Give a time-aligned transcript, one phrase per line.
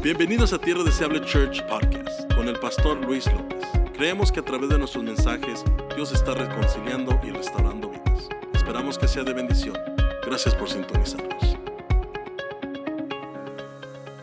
[0.00, 3.58] Bienvenidos a Tierra Deseable Church Podcast con el pastor Luis López.
[3.94, 5.64] Creemos que a través de nuestros mensajes
[5.96, 8.28] Dios está reconciliando y restaurando vidas.
[8.54, 9.76] Esperamos que sea de bendición.
[10.24, 11.58] Gracias por sintonizarnos.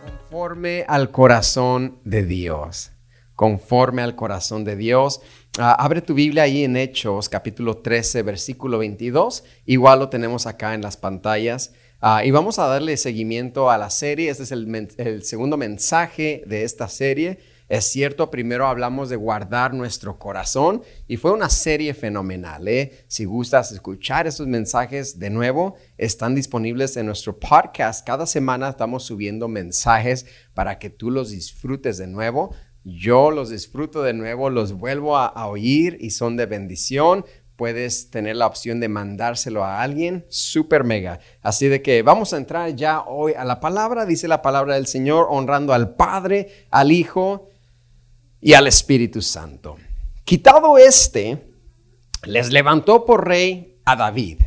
[0.05, 2.91] Conforme al corazón de Dios.
[3.35, 5.19] Conforme al corazón de Dios.
[5.59, 9.43] Ah, abre tu Biblia ahí en Hechos, capítulo 13, versículo 22.
[9.65, 11.73] Igual lo tenemos acá en las pantallas.
[12.01, 14.29] Ah, y vamos a darle seguimiento a la serie.
[14.29, 17.39] Este es el, segundo mensaje de esta serie.
[17.67, 22.67] Es cierto, primero hablamos de guardar nuestro corazón y fue una serie fenomenal.
[22.67, 23.05] ¿eh?
[23.07, 28.05] Si gustas escuchar esos mensajes de nuevo, están disponibles en nuestro podcast.
[28.05, 32.53] Cada semana estamos subiendo mensajes para que tú los disfrutes de nuevo.
[32.83, 38.35] Yo los disfruto de nuevo, los vuelvo a oír y son de bendición puedes tener
[38.35, 41.19] la opción de mandárselo a alguien, super mega.
[41.41, 44.87] Así de que vamos a entrar ya hoy a la palabra, dice la palabra del
[44.87, 47.49] Señor, honrando al Padre, al Hijo
[48.41, 49.77] y al Espíritu Santo.
[50.23, 51.51] Quitado este,
[52.23, 54.41] les levantó por rey a David,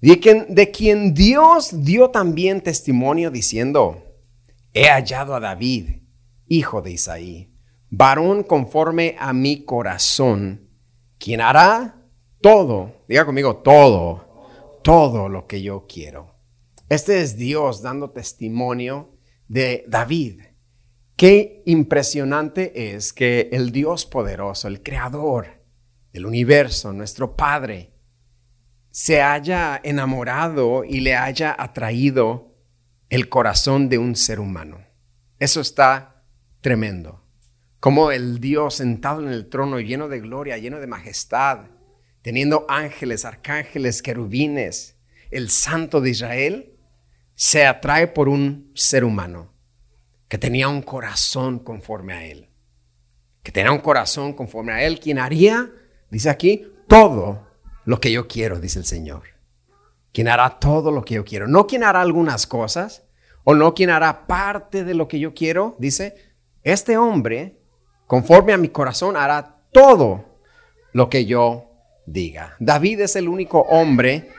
[0.00, 4.04] de quien, de quien Dios dio también testimonio diciendo,
[4.72, 6.02] he hallado a David,
[6.46, 7.52] hijo de Isaí,
[7.90, 10.67] varón conforme a mi corazón
[11.18, 12.02] quien hará
[12.40, 16.34] todo, diga conmigo, todo, todo lo que yo quiero.
[16.88, 20.42] Este es Dios dando testimonio de David.
[21.16, 25.64] Qué impresionante es que el Dios poderoso, el creador
[26.12, 27.92] del universo, nuestro Padre,
[28.90, 32.54] se haya enamorado y le haya atraído
[33.10, 34.78] el corazón de un ser humano.
[35.38, 36.24] Eso está
[36.60, 37.27] tremendo
[37.80, 41.66] como el Dios sentado en el trono lleno de gloria, lleno de majestad,
[42.22, 44.96] teniendo ángeles, arcángeles, querubines,
[45.30, 46.72] el santo de Israel,
[47.34, 49.52] se atrae por un ser humano
[50.26, 52.48] que tenía un corazón conforme a él.
[53.42, 55.70] Que tenía un corazón conforme a él, quien haría,
[56.10, 57.46] dice aquí, todo
[57.84, 59.22] lo que yo quiero, dice el Señor.
[60.12, 61.46] Quien hará todo lo que yo quiero.
[61.46, 63.04] No quien hará algunas cosas,
[63.44, 66.16] o no quien hará parte de lo que yo quiero, dice,
[66.62, 67.57] este hombre
[68.08, 70.24] conforme a mi corazón hará todo
[70.92, 71.70] lo que yo
[72.06, 72.56] diga.
[72.58, 74.30] David es el único hombre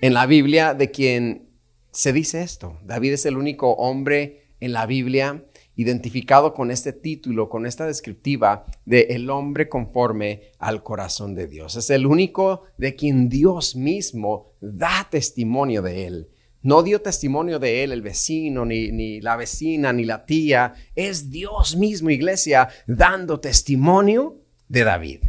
[0.00, 1.50] en la Biblia de quien
[1.90, 2.78] se dice esto.
[2.84, 8.66] David es el único hombre en la Biblia identificado con este título, con esta descriptiva
[8.84, 11.76] de el hombre conforme al corazón de Dios.
[11.76, 16.28] Es el único de quien Dios mismo da testimonio de él.
[16.62, 20.74] No dio testimonio de él el vecino, ni, ni, la vecina, ni la tía.
[20.94, 25.20] Es Dios mismo, iglesia, dando testimonio de David.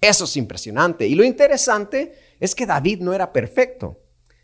[0.00, 1.06] Eso es impresionante.
[1.06, 4.00] Y lo interesante es que David no era perfecto.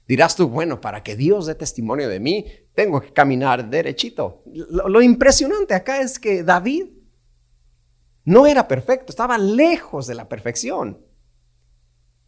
[0.09, 4.43] Dirás tú, bueno, para que Dios dé testimonio de mí, tengo que caminar derechito.
[4.47, 6.87] Lo, lo impresionante acá es que David
[8.25, 11.06] no era perfecto, estaba lejos de la perfección.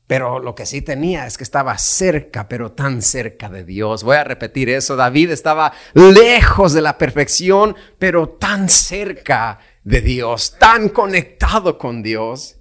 [0.09, 4.05] Pero lo que sí tenía es que estaba cerca, pero tan cerca de Dios.
[4.05, 4.97] Voy a repetir eso.
[4.97, 12.59] David estaba lejos de la perfección, pero tan cerca de Dios, tan conectado con Dios.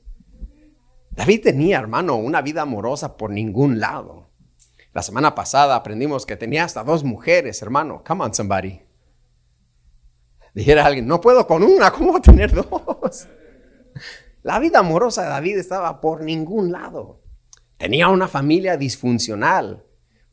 [1.12, 4.29] David tenía, hermano, una vida amorosa por ningún lado.
[4.91, 8.03] La semana pasada aprendimos que tenía hasta dos mujeres, hermano.
[8.06, 8.81] Come on, somebody.
[10.53, 13.25] Dijera alguien, no puedo con una, ¿cómo voy a tener dos?
[14.44, 17.22] La vida amorosa de David estaba por ningún lado.
[17.77, 19.85] Tenía una familia disfuncional.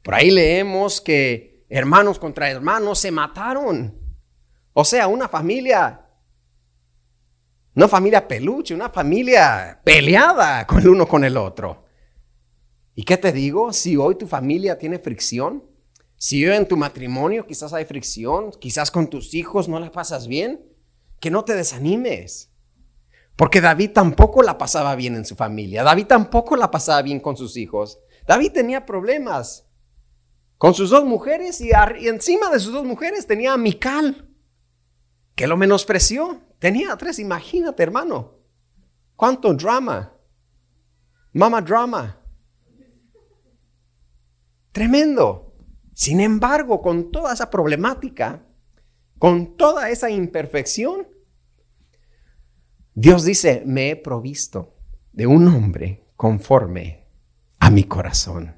[0.03, 3.99] Por ahí leemos que hermanos contra hermanos se mataron.
[4.73, 6.07] O sea, una familia,
[7.75, 11.85] una familia peluche, una familia peleada con el uno con el otro.
[12.95, 13.73] ¿Y qué te digo?
[13.73, 15.65] Si hoy tu familia tiene fricción,
[16.17, 20.27] si hoy en tu matrimonio quizás hay fricción, quizás con tus hijos no la pasas
[20.27, 20.65] bien,
[21.21, 22.54] que no te desanimes.
[23.37, 25.83] Porque David tampoco la pasaba bien en su familia.
[25.83, 27.99] David tampoco la pasaba bien con sus hijos.
[28.27, 29.67] David tenía problemas
[30.57, 31.71] con sus dos mujeres y,
[32.07, 34.29] encima de sus dos mujeres tenía a Mical,
[35.35, 36.41] que lo menospreció.
[36.59, 38.39] Tenía tres, imagínate hermano.
[39.17, 40.17] ¿Cuánto drama?
[41.33, 42.21] Mama drama.
[44.73, 45.55] Tremendo.
[45.93, 48.45] Sin embargo, con toda esa problemática,
[49.19, 51.07] con toda esa imperfección,
[52.97, 54.77] Dios dice, me he provisto
[55.13, 57.09] de un hombre conforme
[57.59, 58.55] a mi corazón.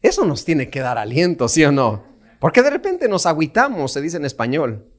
[0.00, 2.04] Eso nos tiene que dar aliento, ¿sí o no?
[2.40, 4.90] Porque de repente nos agüitamos, se dice en español.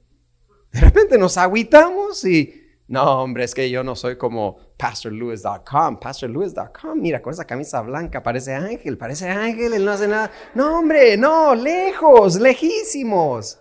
[0.72, 2.54] De repente nos agüitamos y,
[2.88, 6.00] no, hombre, es que yo no soy como pastorlewis.com.
[6.00, 10.30] Pastorlewis.com, mira, con esa camisa blanca parece ángel, parece ángel, él no hace nada.
[10.54, 13.60] No, hombre, no, lejos, lejísimos.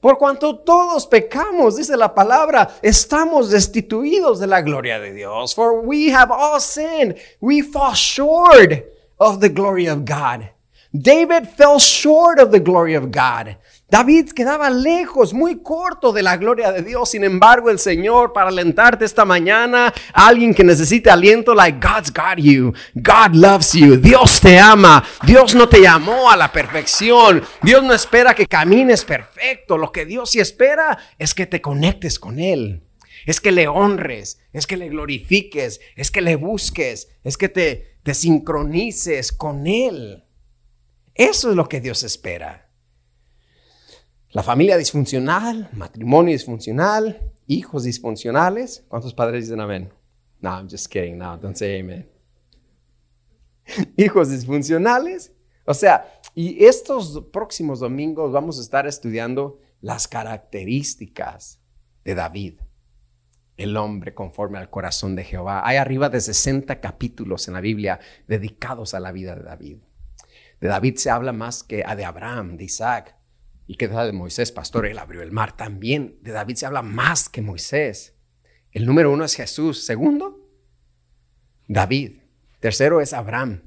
[0.00, 5.54] Por cuanto todos pecamos, dice la palabra, estamos destituidos de la gloria de Dios.
[5.54, 7.16] For we have all sinned.
[7.40, 8.84] We fall short
[9.18, 10.50] of the glory of God.
[10.92, 13.56] David fell short of the glory of God.
[13.90, 17.10] David quedaba lejos, muy corto de la gloria de Dios.
[17.10, 22.38] Sin embargo, el Señor, para alentarte esta mañana, alguien que necesite aliento, like God's got
[22.38, 22.72] you.
[22.94, 23.96] God loves you.
[23.96, 25.04] Dios te ama.
[25.26, 27.42] Dios no te llamó a la perfección.
[27.62, 29.76] Dios no espera que camines perfecto.
[29.76, 32.84] Lo que Dios sí espera es que te conectes con Él.
[33.26, 37.98] Es que le honres, es que le glorifiques, es que le busques, es que te,
[38.04, 40.24] te sincronices con Él.
[41.14, 42.69] Eso es lo que Dios espera.
[44.32, 48.84] La familia disfuncional, matrimonio disfuncional, hijos disfuncionales.
[48.86, 49.92] ¿Cuántos padres dicen amén?
[50.40, 51.18] No, I'm just kidding.
[51.18, 52.08] No, don't say amen.
[53.96, 55.32] hijos disfuncionales.
[55.64, 61.60] O sea, y estos próximos domingos vamos a estar estudiando las características
[62.04, 62.60] de David,
[63.56, 65.62] el hombre conforme al corazón de Jehová.
[65.66, 67.98] Hay arriba de 60 capítulos en la Biblia
[68.28, 69.78] dedicados a la vida de David.
[70.60, 73.16] De David se habla más que de Abraham, de Isaac,
[73.70, 74.84] ¿Y qué de Moisés, pastor?
[74.84, 76.18] Él abrió el mar también.
[76.22, 78.16] De David se habla más que Moisés.
[78.72, 79.84] El número uno es Jesús.
[79.84, 80.50] Segundo,
[81.68, 82.18] David.
[82.58, 83.62] Tercero es Abraham.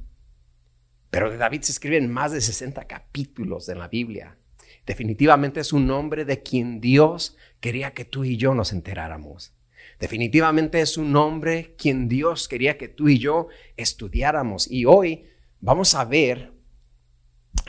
[1.10, 4.38] Pero de David se escriben más de 60 capítulos en la Biblia.
[4.86, 9.56] Definitivamente es un hombre de quien Dios quería que tú y yo nos enteráramos.
[10.02, 13.48] Definitivamente es un hombre quien Dios quería que tú y yo
[13.78, 14.70] estudiáramos.
[14.70, 15.30] Y hoy
[15.62, 16.53] vamos a ver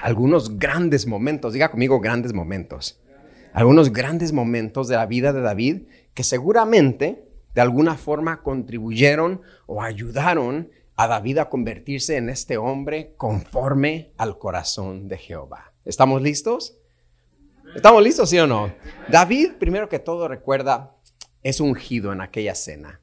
[0.00, 3.00] algunos grandes momentos, diga conmigo grandes momentos,
[3.52, 5.82] algunos grandes momentos de la vida de David
[6.12, 13.14] que seguramente de alguna forma contribuyeron o ayudaron a David a convertirse en este hombre
[13.16, 15.72] conforme al corazón de Jehová.
[15.84, 16.76] ¿Estamos listos?
[17.74, 18.72] ¿Estamos listos, sí o no?
[19.08, 20.96] David, primero que todo, recuerda,
[21.42, 23.00] es ungido en aquella cena,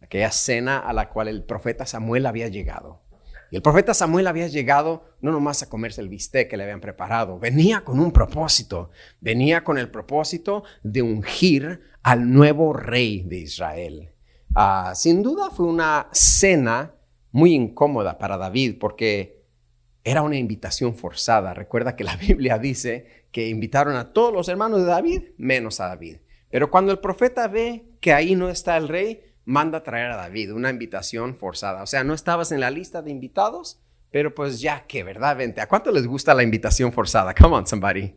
[0.00, 3.01] aquella cena a la cual el profeta Samuel había llegado.
[3.52, 6.80] Y el profeta Samuel había llegado no nomás a comerse el bistec que le habían
[6.80, 8.88] preparado, venía con un propósito,
[9.20, 14.10] venía con el propósito de ungir al nuevo rey de Israel.
[14.54, 16.94] Ah, sin duda fue una cena
[17.30, 19.44] muy incómoda para David porque
[20.02, 21.52] era una invitación forzada.
[21.52, 25.88] Recuerda que la Biblia dice que invitaron a todos los hermanos de David menos a
[25.88, 26.20] David.
[26.48, 30.16] Pero cuando el profeta ve que ahí no está el rey, manda a traer a
[30.16, 31.82] David, una invitación forzada.
[31.82, 35.36] O sea, no estabas en la lista de invitados, pero pues ya que, ¿verdad?
[35.36, 35.60] Vente.
[35.60, 37.34] ¿A cuánto les gusta la invitación forzada?
[37.34, 38.14] Come on, somebody.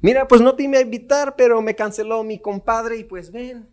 [0.00, 3.68] Mira, pues no te iba a invitar, pero me canceló mi compadre y pues ven.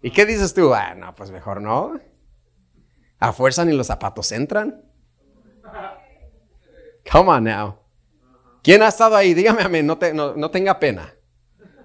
[0.00, 0.72] ¿Y qué dices tú?
[0.72, 2.00] Ah, no, pues mejor no.
[3.18, 4.82] A fuerza ni los zapatos entran.
[7.10, 7.78] Come on now.
[8.62, 9.34] ¿Quién ha estado ahí?
[9.34, 9.98] Dígame a mí, no,
[10.36, 11.14] no tenga pena.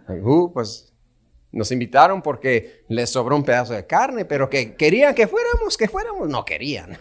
[0.07, 0.92] Uh, pues
[1.53, 5.87] nos invitaron porque les sobró un pedazo de carne, pero que querían que fuéramos, que
[5.87, 6.97] fuéramos, no querían.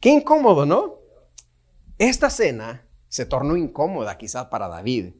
[0.00, 1.00] Qué incómodo, ¿no?
[1.98, 5.14] Esta cena se tornó incómoda quizás para David.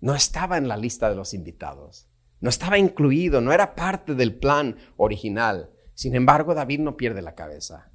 [0.00, 2.08] No estaba en la lista de los invitados.
[2.40, 5.70] No estaba incluido, no era parte del plan original.
[5.94, 7.90] Sin embargo, David no pierde la cabeza.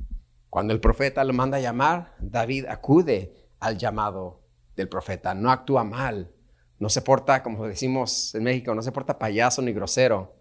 [0.50, 4.44] Cuando el profeta lo manda a llamar, David acude al llamado
[4.78, 6.35] del profeta, no actúa mal,
[6.80, 10.36] no se porta, como decimos en México, no se porta payaso ni grosero.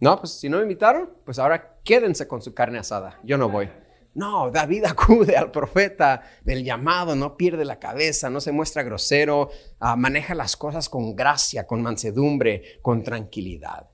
[0.00, 3.20] No, pues si no me invitaron, pues ahora quédense con su carne asada.
[3.22, 3.68] Yo no voy.
[4.14, 9.50] No, David acude al profeta del llamado, no pierde la cabeza, no se muestra grosero,
[9.78, 13.90] ah, maneja las cosas con gracia, con mansedumbre, con tranquilidad.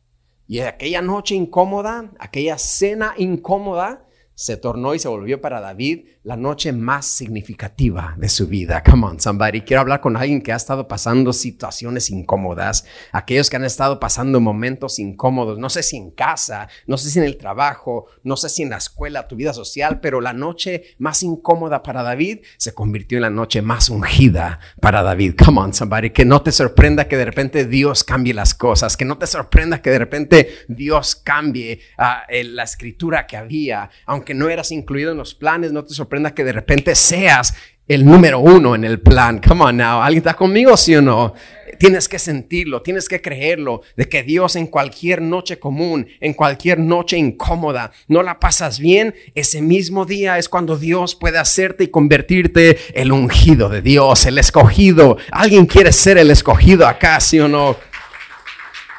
[0.46, 4.05] Y aquella noche incómoda, aquella cena incómoda,
[4.36, 8.82] se tornó y se volvió para David la noche más significativa de su vida.
[8.82, 9.62] Come on, somebody.
[9.62, 14.38] Quiero hablar con alguien que ha estado pasando situaciones incómodas, aquellos que han estado pasando
[14.40, 18.50] momentos incómodos, no sé si en casa, no sé si en el trabajo, no sé
[18.50, 22.74] si en la escuela, tu vida social, pero la noche más incómoda para David se
[22.74, 25.34] convirtió en la noche más ungida para David.
[25.42, 26.10] Come on, somebody.
[26.10, 29.80] Que no te sorprenda que de repente Dios cambie las cosas, que no te sorprenda
[29.80, 35.12] que de repente Dios cambie ah, la escritura que había, aunque que no eras incluido
[35.12, 37.54] en los planes, no te sorprenda que de repente seas
[37.88, 39.40] el número uno en el plan.
[39.40, 40.02] Come on now.
[40.02, 41.34] ¿Alguien está conmigo, sí o no?
[41.78, 46.78] Tienes que sentirlo, tienes que creerlo, de que Dios en cualquier noche común, en cualquier
[46.78, 51.88] noche incómoda, no la pasas bien, ese mismo día es cuando Dios puede hacerte y
[51.88, 55.18] convertirte el ungido de Dios, el escogido.
[55.30, 57.76] ¿Alguien quiere ser el escogido acá, sí o no?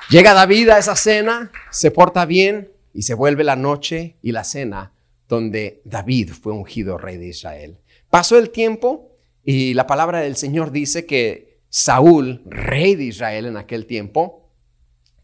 [0.10, 4.44] Llega David a esa cena, se porta bien y se vuelve la noche y la
[4.44, 4.92] cena
[5.28, 7.80] donde David fue ungido rey de Israel.
[8.10, 9.12] Pasó el tiempo
[9.44, 14.50] y la palabra del Señor dice que Saúl, rey de Israel en aquel tiempo,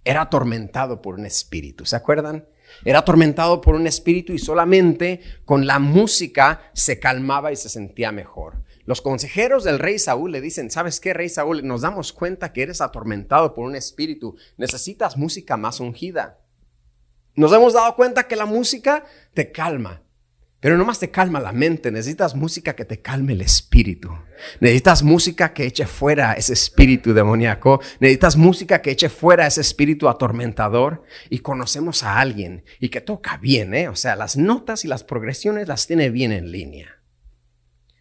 [0.03, 1.85] era atormentado por un espíritu.
[1.85, 2.45] ¿Se acuerdan?
[2.85, 8.11] Era atormentado por un espíritu y solamente con la música se calmaba y se sentía
[8.11, 8.63] mejor.
[8.85, 11.65] Los consejeros del rey Saúl le dicen, ¿sabes qué, rey Saúl?
[11.65, 14.35] Nos damos cuenta que eres atormentado por un espíritu.
[14.57, 16.39] Necesitas música más ungida.
[17.35, 20.03] Nos hemos dado cuenta que la música te calma.
[20.63, 24.09] Pero no más te calma la mente, necesitas música que te calme el espíritu.
[24.61, 27.81] Necesitas música que eche fuera ese espíritu demoníaco.
[27.99, 31.03] Necesitas música que eche fuera ese espíritu atormentador.
[31.29, 33.89] Y conocemos a alguien y que toca bien, ¿eh?
[33.89, 37.01] O sea, las notas y las progresiones las tiene bien en línea.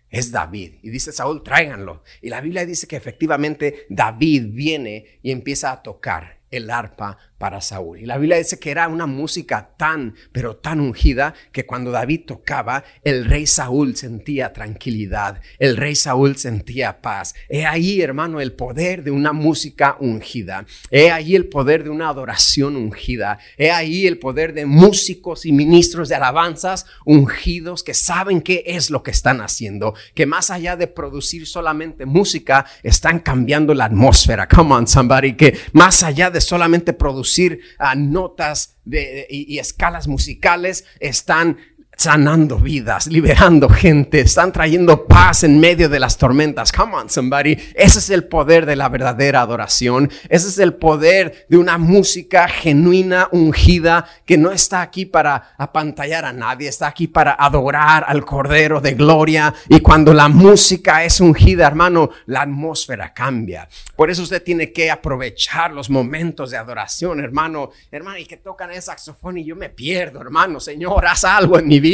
[0.09, 0.75] Es David.
[0.83, 2.05] Y dice Saúl, tráiganlo.
[2.21, 7.61] Y la Biblia dice que efectivamente David viene y empieza a tocar el arpa para
[7.61, 7.99] Saúl.
[7.99, 12.21] Y la Biblia dice que era una música tan, pero tan ungida, que cuando David
[12.25, 17.35] tocaba, el rey Saúl sentía tranquilidad, el rey Saúl sentía paz.
[17.49, 20.67] He ahí, hermano, el poder de una música ungida.
[20.93, 23.41] He ahí el poder de una adoración ungida.
[23.59, 28.89] He ahí el poder de músicos y ministros de alabanzas ungidos que saben qué es
[28.89, 34.47] lo que están haciendo, que más allá de producir solamente música, están cambiando la atmósfera.
[34.47, 37.32] Come on, somebody, que más allá de solamente producir
[37.79, 41.59] a notas de, y, y escalas musicales, están
[42.03, 46.73] sanando vidas, liberando gente, están trayendo paz en medio de las tormentas.
[46.73, 47.57] Come on, somebody.
[47.77, 50.11] Ese es el poder de la verdadera adoración.
[50.29, 56.25] Ese es el poder de una música genuina, ungida, que no está aquí para apantallar
[56.25, 59.55] a nadie, está aquí para adorar al Cordero de Gloria.
[59.69, 63.69] Y cuando la música es ungida, hermano, la atmósfera cambia.
[63.95, 67.71] Por eso usted tiene que aprovechar los momentos de adoración, hermano.
[67.93, 70.59] Hermano, y que tocan el saxofón y yo me pierdo, hermano.
[70.59, 71.92] Señor, haz algo en mi vida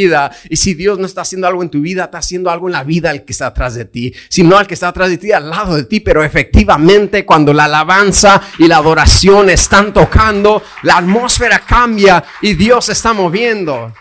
[0.48, 2.84] y si Dios no está haciendo algo en tu vida, está haciendo algo en la
[2.84, 4.14] vida el que está atrás de ti.
[4.28, 6.00] Si no, al que está atrás de ti, al lado de ti.
[6.00, 12.86] Pero efectivamente, cuando la alabanza y la adoración están tocando, la atmósfera cambia y Dios
[12.86, 13.92] se está moviendo.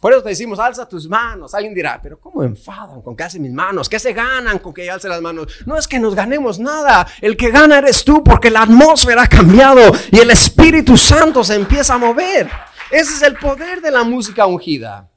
[0.00, 1.54] Por eso te decimos, alza tus manos.
[1.54, 3.88] Alguien dirá, pero ¿cómo enfadan con que alce mis manos?
[3.88, 5.48] ¿Qué se ganan con que yo alce las manos?
[5.66, 7.06] No es que nos ganemos nada.
[7.20, 11.56] El que gana eres tú porque la atmósfera ha cambiado y el Espíritu Santo se
[11.56, 12.48] empieza a mover.
[12.90, 15.08] Ese es el poder de la música ungida.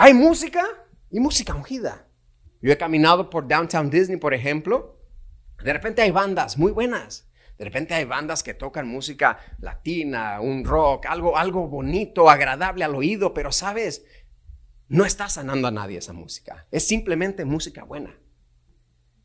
[0.00, 0.64] Hay música
[1.10, 2.06] y música ungida.
[2.62, 5.02] Yo he caminado por Downtown Disney, por ejemplo.
[5.64, 7.28] De repente hay bandas muy buenas.
[7.58, 12.94] De repente hay bandas que tocan música latina, un rock, algo, algo bonito, agradable al
[12.94, 14.04] oído, pero sabes,
[14.86, 16.68] no está sanando a nadie esa música.
[16.70, 18.20] Es simplemente música buena.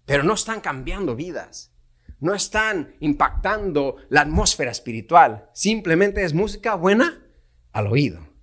[0.05, 1.71] Pero no están cambiando vidas.
[2.19, 5.51] No están impactando la atmósfera espiritual.
[5.53, 7.23] Simplemente es música buena
[7.71, 8.33] al oído.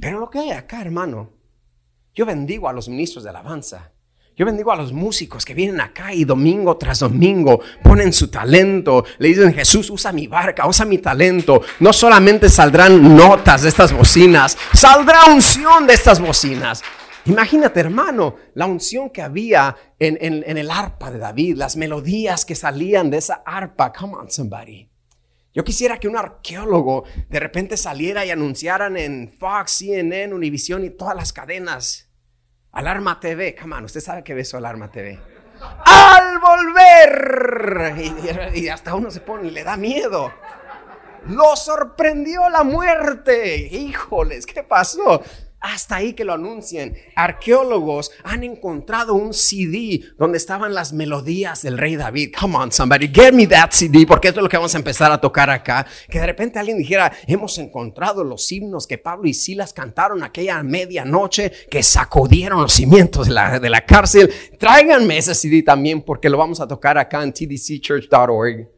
[0.00, 1.33] Pero lo que hay acá, hermano,
[2.14, 3.90] yo bendigo a los ministros de alabanza.
[4.36, 9.04] Yo bendigo a los músicos que vienen acá y domingo tras domingo ponen su talento.
[9.18, 11.62] Le dicen, Jesús, usa mi barca, usa mi talento.
[11.78, 16.82] No solamente saldrán notas de estas bocinas, saldrá unción de estas bocinas.
[17.26, 22.56] Imagínate, hermano, la unción que había en, en el arpa de David, las melodías que
[22.56, 23.92] salían de esa arpa.
[23.92, 24.88] Come on, somebody.
[25.54, 30.90] Yo quisiera que un arqueólogo de repente saliera y anunciaran en Fox, CNN, Univision y
[30.90, 32.10] todas las cadenas.
[32.72, 35.20] Alarma TV, come on, usted sabe que ve eso Alarma TV.
[35.84, 37.94] Al volver.
[38.52, 40.32] Y, y, hasta uno se pone le da miedo.
[41.28, 43.56] Lo sorprendió la muerte.
[43.56, 45.22] Híjoles, ¿qué pasó?
[45.64, 46.94] Hasta ahí que lo anuncien.
[47.16, 52.34] Arqueólogos han encontrado un CD donde estaban las melodías del rey David.
[52.38, 55.10] Come on, somebody, get me that CD, porque esto es lo que vamos a empezar
[55.10, 55.86] a tocar acá.
[56.10, 60.62] Que de repente alguien dijera, hemos encontrado los himnos que Pablo y Silas cantaron aquella
[60.62, 64.30] medianoche que sacudieron los cimientos de la, de la cárcel.
[64.58, 68.73] Tráiganme ese CD también, porque lo vamos a tocar acá en tdcchurch.org.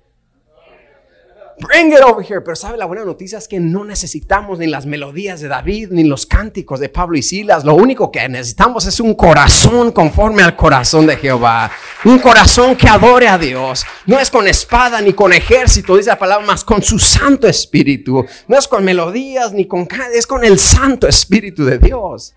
[1.59, 2.43] Bring it over here.
[2.43, 6.05] Pero sabe, la buena noticia es que no necesitamos ni las melodías de David, ni
[6.05, 7.65] los cánticos de Pablo y Silas.
[7.65, 11.71] Lo único que necesitamos es un corazón conforme al corazón de Jehová.
[12.05, 13.87] Un corazón que adore a Dios.
[14.05, 18.27] No es con espada ni con ejército, dice la palabra, más con su Santo Espíritu.
[18.49, 19.89] No es con melodías ni con...
[20.13, 22.35] Es con el Santo Espíritu de Dios.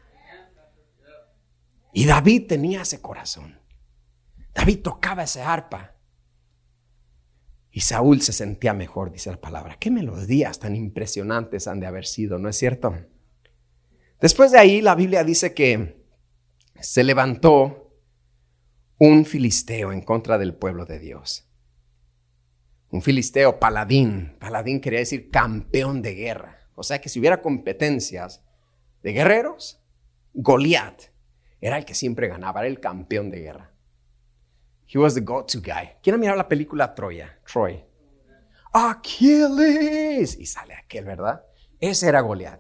[1.92, 3.60] Y David tenía ese corazón.
[4.54, 5.89] David tocaba ese arpa.
[7.80, 9.78] Y Saúl se sentía mejor, dice la palabra.
[9.80, 12.94] Qué melodías tan impresionantes han de haber sido, ¿no es cierto?
[14.20, 16.04] Después de ahí la Biblia dice que
[16.82, 17.96] se levantó
[18.98, 21.48] un filisteo en contra del pueblo de Dios.
[22.90, 24.36] Un filisteo paladín.
[24.42, 26.70] Paladín quería decir campeón de guerra.
[26.76, 28.44] O sea que si hubiera competencias
[29.04, 29.82] de guerreros,
[30.34, 31.02] Goliat
[31.62, 33.72] era el que siempre ganaba, era el campeón de guerra.
[34.92, 35.98] He was the go-to guy.
[36.02, 37.40] ¿Quién ha mirado la película Troya?
[37.46, 37.86] Troy.
[38.74, 40.36] Achilles.
[40.40, 41.44] Y sale aquel, ¿verdad?
[41.80, 42.60] Ese era Goliat.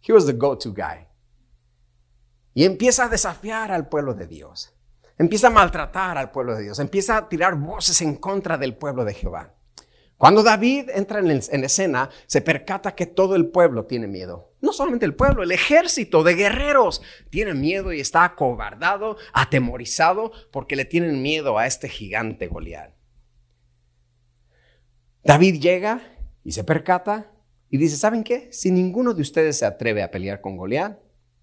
[0.00, 1.08] He was the go-to guy.
[2.54, 4.72] Y empieza a desafiar al pueblo de Dios.
[5.18, 6.78] Empieza a maltratar al pueblo de Dios.
[6.78, 9.54] Empieza a tirar voces en contra del pueblo de Jehová.
[10.16, 14.52] Cuando David entra en, en, escena, se percata que todo el pueblo tiene miedo.
[14.60, 20.76] No solamente el pueblo, el ejército de guerreros tiene miedo y está acobardado, atemorizado, porque
[20.76, 22.94] le tienen miedo a este gigante Goliat.
[25.24, 26.00] David llega
[26.44, 27.32] y se percata
[27.68, 28.48] y dice, ¿saben qué?
[28.52, 30.98] Si ninguno de ustedes se atreve a pelear con Goliat,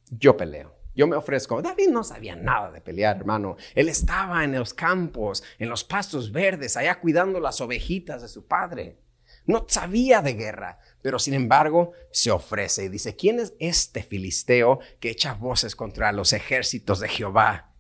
[0.10, 0.81] yo peleo.
[1.02, 1.64] Yo me ofrezco.
[1.64, 3.58] David no sabía nada de pelear, hermano.
[3.74, 8.46] Él estaba en los campos, en los pastos verdes, allá cuidando las ovejitas de su
[8.46, 9.00] padre.
[9.48, 14.78] No sabía de guerra, pero sin embargo se ofrece y dice, ¿quién es este filisteo
[15.00, 17.74] que echa voces contra los ejércitos de Jehová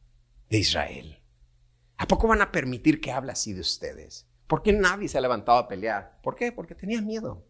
[0.50, 1.22] de Israel?
[1.98, 4.28] ¿A poco van a permitir que hable así de ustedes?
[4.48, 6.18] ¿Por qué nadie se ha levantado a pelear?
[6.24, 6.51] ¿Por qué?
[6.51, 7.46] Porque tenía miedo.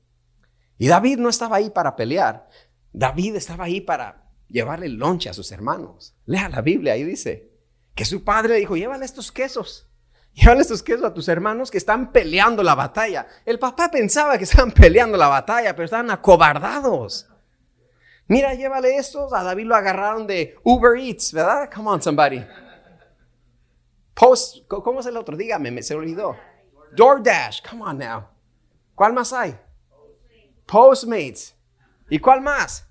[0.77, 2.49] Y David no estaba ahí para pelear.
[2.91, 6.15] David estaba ahí para llevarle lonche a sus hermanos.
[6.25, 7.51] Lea la Biblia, ahí dice
[7.95, 9.87] que su padre le dijo, llévale estos quesos.
[10.33, 13.27] Llévale estos quesos a tus hermanos que están peleando la batalla.
[13.45, 17.27] El papá pensaba que estaban peleando la batalla, pero estaban acobardados.
[18.27, 19.33] Mira, llévale estos.
[19.33, 21.69] A David lo agarraron de Uber Eats, ¿verdad?
[21.73, 22.45] Come on, somebody.
[24.13, 25.35] Post, ¿cómo es el otro?
[25.35, 26.37] Dígame, me se olvidó.
[26.95, 28.25] DoorDash, come on now.
[28.95, 29.57] ¿Cuál más hay?
[30.65, 31.55] Postmates.
[32.09, 32.87] ¿Y cuál más?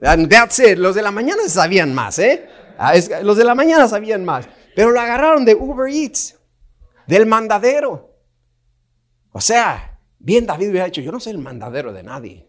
[0.00, 0.78] That's it.
[0.78, 2.48] Los de la mañana sabían más, ¿eh?
[2.78, 4.48] Ah, los de la mañana sabían más.
[4.74, 6.36] Pero lo agarraron de Uber Eats,
[7.06, 8.14] del mandadero.
[9.32, 12.48] O sea, bien David hubiera dicho, yo no soy el mandadero de nadie.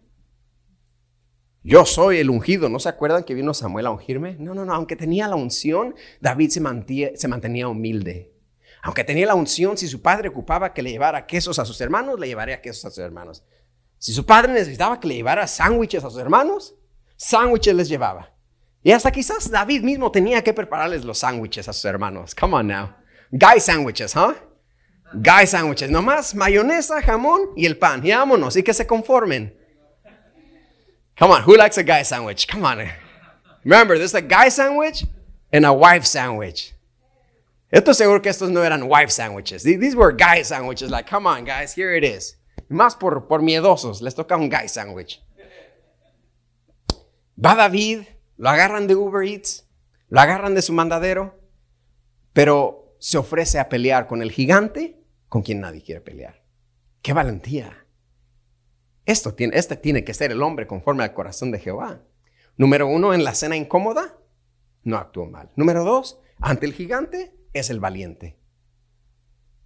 [1.63, 2.69] Yo soy el ungido.
[2.69, 4.37] ¿No se acuerdan que vino Samuel a ungirme?
[4.39, 4.73] No, no, no.
[4.73, 8.33] Aunque tenía la unción, David se, se mantenía humilde.
[8.81, 12.19] Aunque tenía la unción, si su padre ocupaba que le llevara quesos a sus hermanos,
[12.19, 13.43] le llevaría quesos a sus hermanos.
[13.97, 16.76] Si su padre necesitaba que le llevara sándwiches a sus hermanos,
[17.17, 18.31] sándwiches les llevaba.
[18.83, 22.33] Y hasta quizás David mismo tenía que prepararles los sándwiches a sus hermanos.
[22.33, 22.95] Come on now.
[23.31, 24.33] Guy sandwiches, ¿huh?
[25.13, 25.89] Guy sandwiches.
[25.89, 28.05] Nomás mayonesa, jamón y el pan.
[28.05, 28.55] Y vámonos.
[28.55, 29.53] Y que se conformen.
[31.19, 31.43] Come on.
[31.43, 32.47] Who likes a guy sandwich?
[32.47, 32.87] Come on.
[33.65, 35.05] Remember, there's a guy sandwich
[35.51, 36.73] and a wife sandwich.
[37.73, 39.63] Estoy seguro que estos no eran wife sandwiches.
[39.63, 40.89] These were guy sandwiches.
[40.89, 42.37] Like, come on, guys, here it is.
[42.69, 45.21] Más por, por miedosos, les toca un guy sandwich.
[47.43, 48.01] Va David,
[48.37, 49.67] lo agarran de Uber Eats,
[50.09, 51.39] lo agarran de su mandadero,
[52.33, 56.43] pero se ofrece a pelear con el gigante con quien nadie quiere pelear.
[57.01, 57.85] ¡Qué valentía!
[59.05, 62.01] Esto tiene, este tiene que ser el hombre conforme al corazón de Jehová.
[62.57, 64.17] Número uno, en la cena incómoda,
[64.83, 65.51] no actuó mal.
[65.55, 68.37] Número dos, ante el gigante, es el valiente.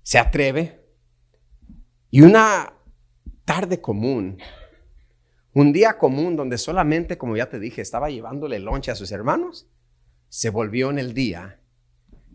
[0.04, 0.86] Se atreve.
[2.10, 2.74] Y una
[3.46, 4.38] tarde común,
[5.54, 9.68] un día común donde solamente, como ya te dije, estaba llevándole lonche a sus hermanos,
[10.30, 11.60] se volvió en el día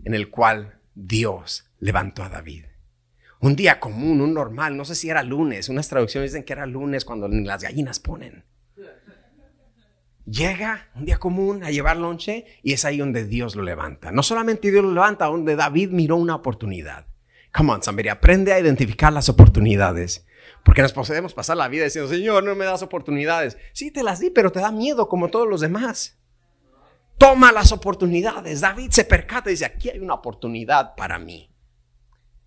[0.05, 2.65] en el cual Dios levantó a David.
[3.41, 6.67] Un día común, un normal, no sé si era lunes, unas traducciones dicen que era
[6.67, 8.45] lunes cuando las gallinas ponen
[10.27, 14.13] llega un día común a llevar lonche y es ahí donde Dios lo levanta.
[14.13, 17.07] No solamente Dios lo levanta, donde David miró una oportunidad.
[17.55, 20.26] Come on, somebody, aprende a identificar las oportunidades.
[20.67, 23.57] Porque nos podemos pasar la vida diciendo, Señor, no me das oportunidades.
[23.73, 26.19] Sí, te las di, pero te da miedo como todos los demás.
[27.17, 28.61] Toma las oportunidades.
[28.61, 31.55] David se percata y dice, aquí hay una oportunidad para mí.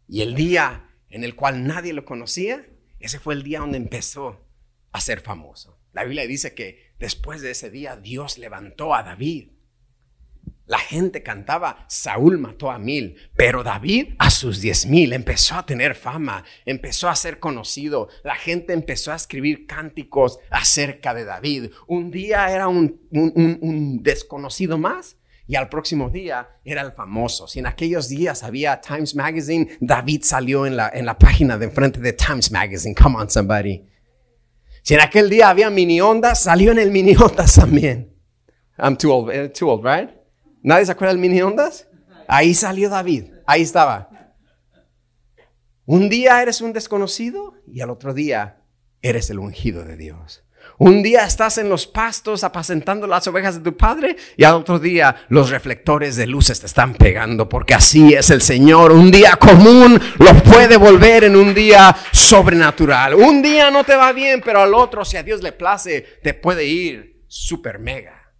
[0.08, 2.64] Y el día en el cual nadie lo conocía,
[3.00, 4.46] ese fue el día donde empezó
[4.92, 5.80] a ser famoso.
[5.94, 9.52] La Biblia dice que Después de ese día Dios levantó a David.
[10.70, 15.66] La gente cantaba, Saúl mató a mil, pero David a sus diez mil empezó a
[15.66, 21.72] tener fama, empezó a ser conocido, la gente empezó a escribir cánticos acerca de David.
[21.88, 23.00] Un día era un,
[24.04, 27.48] desconocido más y al próximo día era el famoso.
[27.48, 31.66] Si en aquellos días había Times Magazine, David salió en la, en la página de
[31.66, 32.94] enfrente de Times Magazine.
[32.94, 33.88] Come on, somebody.
[34.84, 38.16] Si en aquel día había mini ondas, salió en el mini ondas también.
[38.78, 40.19] I'm too old, eh, too old, right?
[40.62, 41.88] ¿Nadie se acuerda del mini ondas?
[42.28, 44.10] Ahí salió David, ahí estaba.
[45.86, 48.62] Un día eres un desconocido y al otro día
[49.02, 50.44] eres el ungido de Dios.
[50.78, 54.80] Un día estás en los pastos apacentando las ovejas de tu padre y al otro
[54.80, 58.92] día los reflectores de luces te están pegando porque así es el Señor.
[58.92, 63.16] Un día común lo puede volver en un día sobrenatural.
[63.16, 66.34] Un día no te va bien, pero al otro, si a Dios le place, te
[66.34, 68.34] puede ir super mega.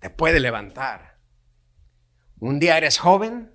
[0.00, 1.11] Te puede levantar.
[2.42, 3.52] Un día eres joven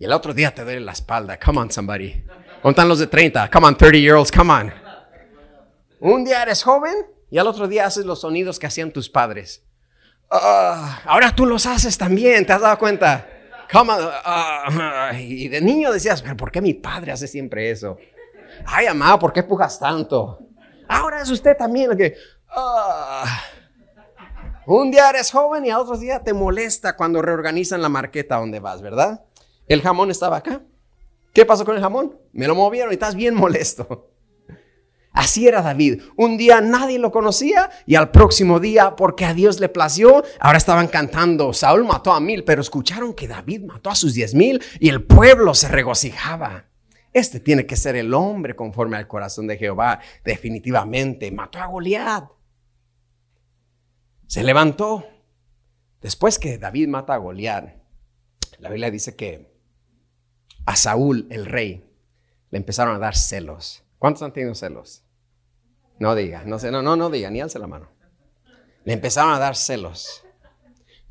[0.00, 1.38] Y el otro día te duele la espalda.
[1.38, 2.24] Come on, somebody.
[2.60, 3.48] Contan los de 30.
[3.50, 4.32] Come on, 30 year olds.
[4.32, 4.72] Come on.
[6.00, 6.94] Un día eres joven
[7.30, 9.64] y al otro día haces los sonidos que hacían tus padres.
[10.28, 12.44] Ah, ahora tú los haces también.
[12.44, 13.28] ¿Te has dado cuenta?
[13.72, 14.10] Come on.
[14.24, 17.96] Ah, y de niño decías, pero ¿por qué mi padre hace siempre eso?
[18.66, 20.40] Ay, amado, ¿por qué pujas tanto?
[20.88, 21.96] Ahora es usted también.
[21.96, 22.16] Que,
[22.48, 23.40] ah.
[24.70, 28.60] Un día eres joven y al otro día te molesta cuando reorganizan la marqueta donde
[28.60, 29.24] vas, ¿verdad?
[29.66, 30.60] El jamón estaba acá.
[31.32, 32.18] ¿Qué pasó con el jamón?
[32.32, 34.10] Me lo movieron y estás bien molesto.
[35.10, 36.02] Así era David.
[36.18, 40.58] Un día nadie lo conocía y al próximo día, porque a Dios le plació, ahora
[40.58, 44.62] estaban cantando, Saúl mató a mil, pero escucharon que David mató a sus diez mil
[44.80, 46.66] y el pueblo se regocijaba.
[47.14, 49.98] Este tiene que ser el hombre conforme al corazón de Jehová.
[50.22, 52.37] Definitivamente mató a Goliat.
[54.28, 55.04] Se levantó.
[56.00, 57.74] Después que David mata a Goliat,
[58.58, 59.52] la Biblia dice que
[60.64, 61.90] a Saúl, el rey,
[62.50, 63.82] le empezaron a dar celos.
[63.98, 65.02] ¿Cuántos han tenido celos?
[65.98, 67.90] No diga, no sé, no, no, no diga, ni alce la mano.
[68.84, 70.24] Le empezaron a dar celos.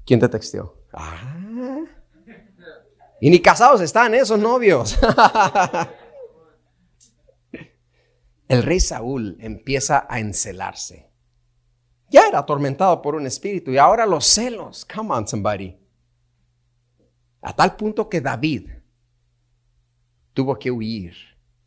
[0.06, 0.86] ¿Quién te texteó?
[0.93, 1.84] Ah.
[3.19, 4.97] Y ni casados están esos novios.
[8.47, 11.07] el rey Saúl empieza a encelarse.
[12.10, 14.86] Ya era atormentado por un espíritu y ahora los celos.
[14.86, 15.78] Come on, somebody.
[17.41, 18.70] A tal punto que David
[20.34, 21.15] tuvo que huir,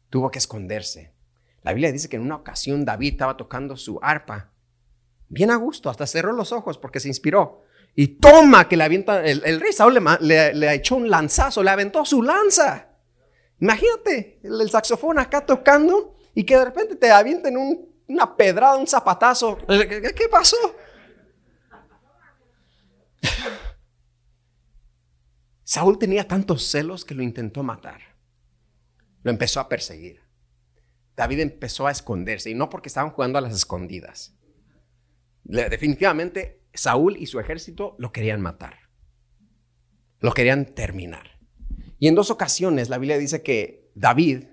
[0.09, 1.14] tuvo que esconderse.
[1.62, 4.50] La Biblia dice que en una ocasión David estaba tocando su arpa,
[5.29, 7.62] bien a gusto, hasta cerró los ojos porque se inspiró.
[7.94, 12.22] Y toma que le avienta, el, rey Saúl le, echó un lanzazo, le aventó su
[12.22, 12.88] lanza.
[13.59, 18.77] Imagínate el, el saxofón acá tocando y que de repente te avienten un una pedrada,
[18.77, 19.57] un zapatazo.
[19.66, 20.57] ¿Qué pasó?
[25.62, 28.01] Saúl tenía tantos celos que lo intentó matar.
[29.23, 30.20] Lo empezó a perseguir.
[31.16, 34.35] David empezó a esconderse y no porque estaban jugando a las escondidas.
[35.44, 38.88] Definitivamente Saúl y su ejército lo querían matar.
[40.18, 41.38] Lo querían terminar.
[41.99, 44.46] Y en dos ocasiones la Biblia dice que David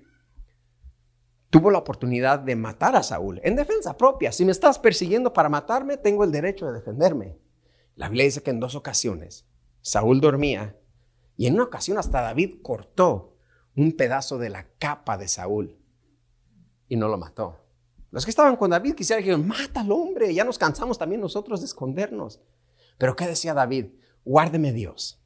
[1.50, 4.32] tuvo la oportunidad de matar a Saúl en defensa propia.
[4.32, 7.38] Si me estás persiguiendo para matarme, tengo el derecho de defenderme.
[7.94, 9.46] La Biblia dice que en dos ocasiones
[9.80, 10.78] Saúl dormía
[11.36, 13.36] y en una ocasión hasta David cortó
[13.74, 15.78] un pedazo de la capa de Saúl
[16.88, 17.64] y no lo mató.
[18.10, 21.60] Los que estaban con David quisieran que mata al hombre, ya nos cansamos también nosotros
[21.60, 22.40] de escondernos.
[22.96, 23.86] Pero ¿qué decía David?
[24.24, 25.22] Guárdeme Dios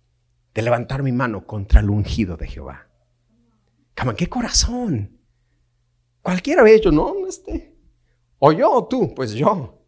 [0.54, 2.88] de levantar mi mano contra el ungido de Jehová.
[4.16, 5.21] ¿Qué corazón?
[6.22, 7.76] Cualquiera había hecho, no, este.
[8.38, 9.78] O yo o tú, pues yo.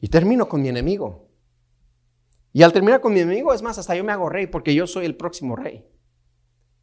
[0.00, 1.28] Y termino con mi enemigo.
[2.52, 4.86] Y al terminar con mi enemigo, es más, hasta yo me hago rey porque yo
[4.86, 5.86] soy el próximo rey.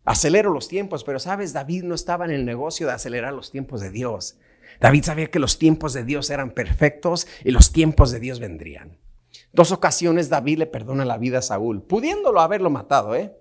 [0.04, 3.82] Acelero los tiempos, pero sabes, David no estaba en el negocio de acelerar los tiempos
[3.82, 4.38] de Dios.
[4.80, 9.00] David sabía que los tiempos de Dios eran perfectos y los tiempos de Dios vendrían.
[9.54, 13.38] Dos ocasiones David le perdona la vida a Saúl, pudiéndolo haberlo matado, ¿eh?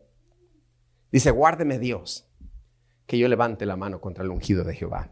[1.10, 2.29] Dice, guárdeme Dios
[3.10, 5.10] que yo levante la mano contra el ungido de Jehová.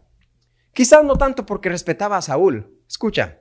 [0.71, 3.39] Quizás no tanto porque respetaba a Saúl, escucha,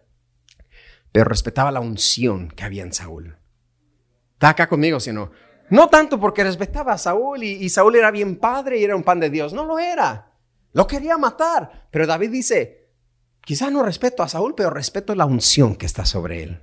[1.12, 3.38] pero respetaba la unción que había en Saúl.
[4.32, 5.30] Está acá conmigo, sino
[5.70, 9.04] no tanto porque respetaba a Saúl y, y Saúl era bien padre y era un
[9.04, 10.32] pan de Dios, no lo era.
[10.72, 12.88] Lo quería matar, pero David dice,
[13.42, 16.60] quizás no respeto a Saúl, pero respeto la unción que está sobre él.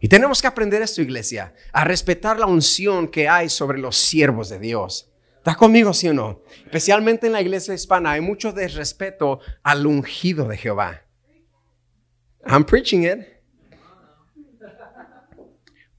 [0.00, 4.50] Y tenemos que aprender esto, iglesia, a respetar la unción que hay sobre los siervos
[4.50, 5.15] de Dios.
[5.46, 6.40] ¿Estás conmigo, sí o no?
[6.64, 11.04] Especialmente en la iglesia hispana hay mucho desrespeto al ungido de Jehová.
[12.44, 13.20] I'm preaching it.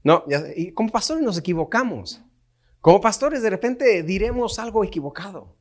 [0.04, 0.22] No,
[0.54, 2.20] y como pastores nos equivocamos.
[2.82, 5.56] Como pastores de repente diremos algo equivocado.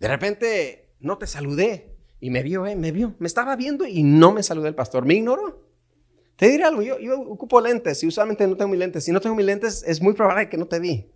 [0.00, 4.02] De repente no te saludé y me vio, eh, me vio, me estaba viendo y
[4.02, 5.68] no me saludé el pastor, me ignoró.
[6.36, 9.04] Te diré algo, yo, yo ocupo lentes y usualmente no tengo mis lentes.
[9.04, 11.12] Si no tengo mis lentes es muy probable que no te vi.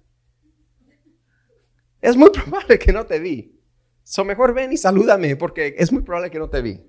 [2.01, 3.61] Es muy probable que no te vi.
[4.03, 6.81] So mejor ven y salúdame porque es muy probable que no te vi.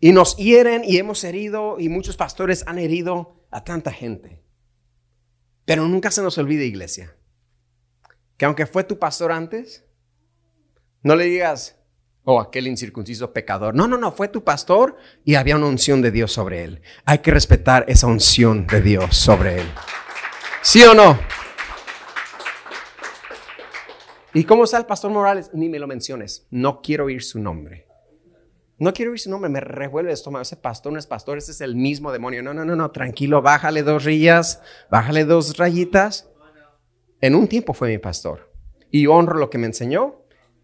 [0.00, 4.42] Y nos hieren y hemos herido y muchos pastores han herido a tanta gente.
[5.64, 7.16] Pero nunca se nos olvide, iglesia,
[8.36, 9.84] que aunque fue tu pastor antes,
[11.02, 11.78] no le digas,
[12.24, 13.74] oh, aquel incircunciso pecador.
[13.74, 16.82] No, no, no, fue tu pastor y había una unción de Dios sobre él.
[17.04, 19.68] Hay que respetar esa unción de Dios sobre él.
[20.60, 21.18] ¿Sí o no?
[24.34, 25.50] ¿Y cómo está el pastor Morales?
[25.52, 26.48] Ni me lo menciones.
[26.50, 27.86] No quiero oír su nombre.
[28.78, 30.42] No quiero oír su nombre, me revuelve el estómago.
[30.42, 32.42] Ese pastor no es pastor, ese es el mismo demonio.
[32.42, 36.28] No, no, no, no, tranquilo, bájale dos rillas, bájale dos rayitas.
[37.20, 38.52] En un tiempo fue mi pastor
[38.90, 40.22] y honro lo que me enseñó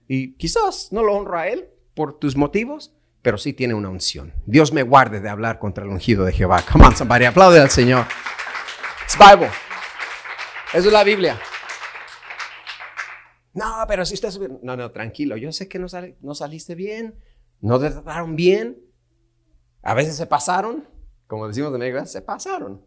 [0.09, 4.33] y quizás no lo honro a él por tus motivos, pero sí tiene una unción.
[4.46, 6.64] Dios me guarde de hablar contra el ungido de Jehová.
[6.70, 8.04] Come on, somebody, aplaude al Señor.
[9.04, 9.50] It's Bible.
[10.74, 11.38] Eso es la Biblia.
[13.52, 14.30] No, pero si usted...
[14.62, 15.36] No, no, tranquilo.
[15.36, 15.86] Yo sé que no,
[16.20, 17.18] no saliste bien.
[17.60, 18.80] No te trataron bien.
[19.82, 20.88] A veces se pasaron.
[21.26, 22.84] Como decimos de México, se pasaron.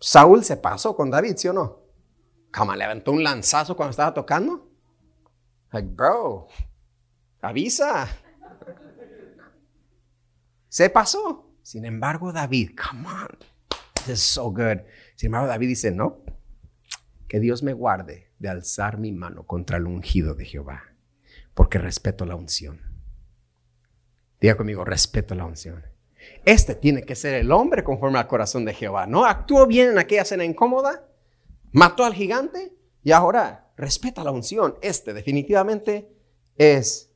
[0.00, 1.82] Saúl se pasó con David, ¿sí o no?
[2.52, 4.70] Como levantó un lanzazo cuando estaba tocando.
[5.72, 6.48] Like, bro,
[7.42, 8.08] avisa.
[10.68, 11.44] Se pasó.
[11.62, 13.28] Sin embargo, David, come on,
[14.06, 14.78] this is so good.
[15.16, 16.22] Sin embargo, David dice, no,
[17.28, 20.82] que Dios me guarde de alzar mi mano contra el ungido de Jehová,
[21.54, 22.80] porque respeto la unción.
[24.40, 25.84] Diga conmigo, respeto la unción.
[26.44, 29.06] Este tiene que ser el hombre conforme al corazón de Jehová.
[29.06, 31.08] No actuó bien en aquella cena incómoda,
[31.72, 34.76] mató al gigante y ahora respeta la unción.
[34.82, 36.10] Este definitivamente
[36.56, 37.14] es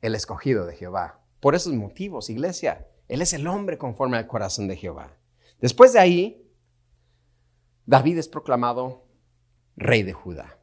[0.00, 1.20] el escogido de Jehová.
[1.40, 5.16] Por esos motivos, iglesia, Él es el hombre conforme al corazón de Jehová.
[5.60, 6.50] Después de ahí,
[7.86, 9.06] David es proclamado
[9.76, 10.58] rey de Judá.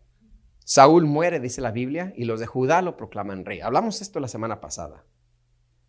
[0.64, 3.60] Saúl muere, dice la Biblia, y los de Judá lo proclaman rey.
[3.60, 5.04] Hablamos esto la semana pasada.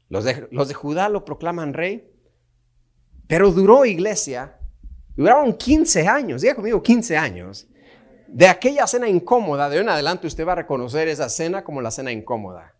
[0.08, 2.10] Los de, los de Judá lo proclaman rey,
[3.26, 4.58] pero duró iglesia,
[5.16, 7.68] duraron 15 años, diga conmigo 15 años,
[8.26, 11.80] de aquella cena incómoda, de hoy en adelante usted va a reconocer esa cena como
[11.80, 12.74] la cena incómoda,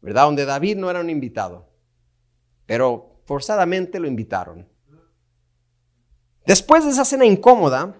[0.00, 0.24] ¿verdad?
[0.24, 1.70] Donde David no era un invitado,
[2.66, 4.68] pero forzadamente lo invitaron.
[6.46, 7.96] Después de esa cena incómoda,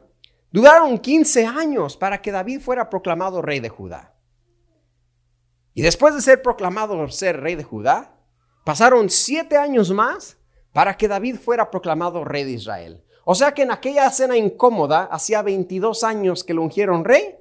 [0.54, 4.14] duraron 15 años para que David fuera proclamado rey de Judá.
[5.74, 8.20] Y después de ser proclamado ser rey de Judá,
[8.64, 10.36] pasaron siete años más
[10.72, 13.04] para que David fuera proclamado rey de Israel.
[13.24, 17.34] O sea que en aquella cena incómoda, hacía 22 años que lo ungieron rey,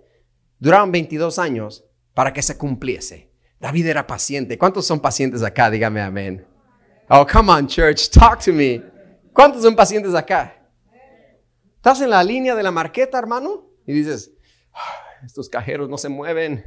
[0.58, 3.32] duraron 22 años para que se cumpliese.
[3.60, 4.58] David era paciente.
[4.58, 5.70] ¿Cuántos son pacientes acá?
[5.70, 6.48] Dígame amén.
[7.10, 8.82] Oh, come on, church, talk to me.
[9.34, 10.63] ¿Cuántos son pacientes acá?
[11.84, 14.32] Estás en la línea de la marqueta, hermano, y dices,
[15.26, 16.64] estos cajeros no se mueven.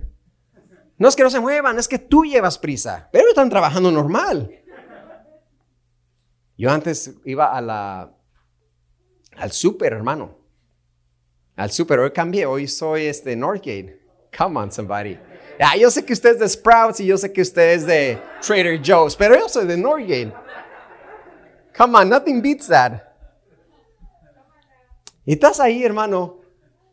[0.99, 4.63] No es que no se muevan, es que tú llevas prisa, pero están trabajando normal.
[6.59, 8.15] Yo antes iba a la,
[9.39, 10.37] al súper, hermano.
[11.57, 13.99] Al súper, hoy cambié, hoy soy este Northgate.
[14.37, 15.19] Come on, somebody.
[15.59, 18.21] Ah, yo sé que usted es de Sprouts y yo sé que usted es de
[18.47, 20.35] Trader Joe's, pero yo soy de Northgate.
[21.75, 23.16] Come on, nothing beats that.
[25.27, 26.41] Y estás ahí, hermano.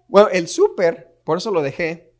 [0.07, 2.11] Bueno, el súper, por eso lo dejé.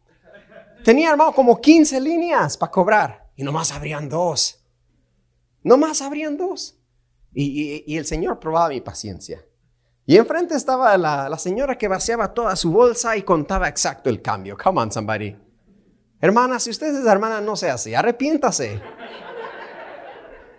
[0.83, 3.31] Tenía, hermano, como 15 líneas para cobrar.
[3.35, 4.63] Y nomás abrían dos.
[5.63, 6.79] Nomás abrían dos.
[7.33, 9.43] Y, el Señor probaba mi paciencia.
[10.05, 14.55] Y enfrente estaba la, señora que vaciaba toda su bolsa y contaba exacto el cambio.
[14.61, 15.35] Come on, somebody.
[16.19, 17.95] Hermana, si usted es hermana, no sea así.
[17.95, 18.81] Arrepiéntase.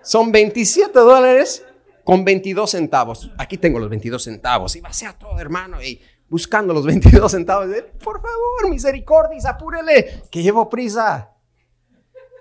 [0.02, 1.64] Son 27 dólares
[2.04, 3.30] con 22 centavos.
[3.38, 4.76] Aquí tengo los 22 centavos.
[4.76, 5.82] Y vacía todo, hermano.
[5.82, 7.66] Y buscando los 22 centavos.
[8.02, 11.32] Por favor, misericordia, apúrele, que llevo prisa.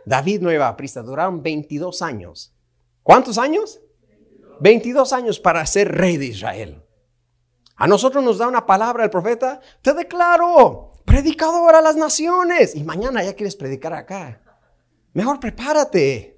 [0.05, 1.01] David no iba a prisa.
[1.01, 2.53] Duraron 22 años.
[3.01, 3.79] ¿Cuántos años?
[4.59, 6.83] 22 años para ser rey de Israel.
[7.75, 12.75] A nosotros nos da una palabra el profeta, te declaro predicador a las naciones.
[12.75, 14.41] Y mañana ya quieres predicar acá.
[15.13, 16.32] Mejor prepárate.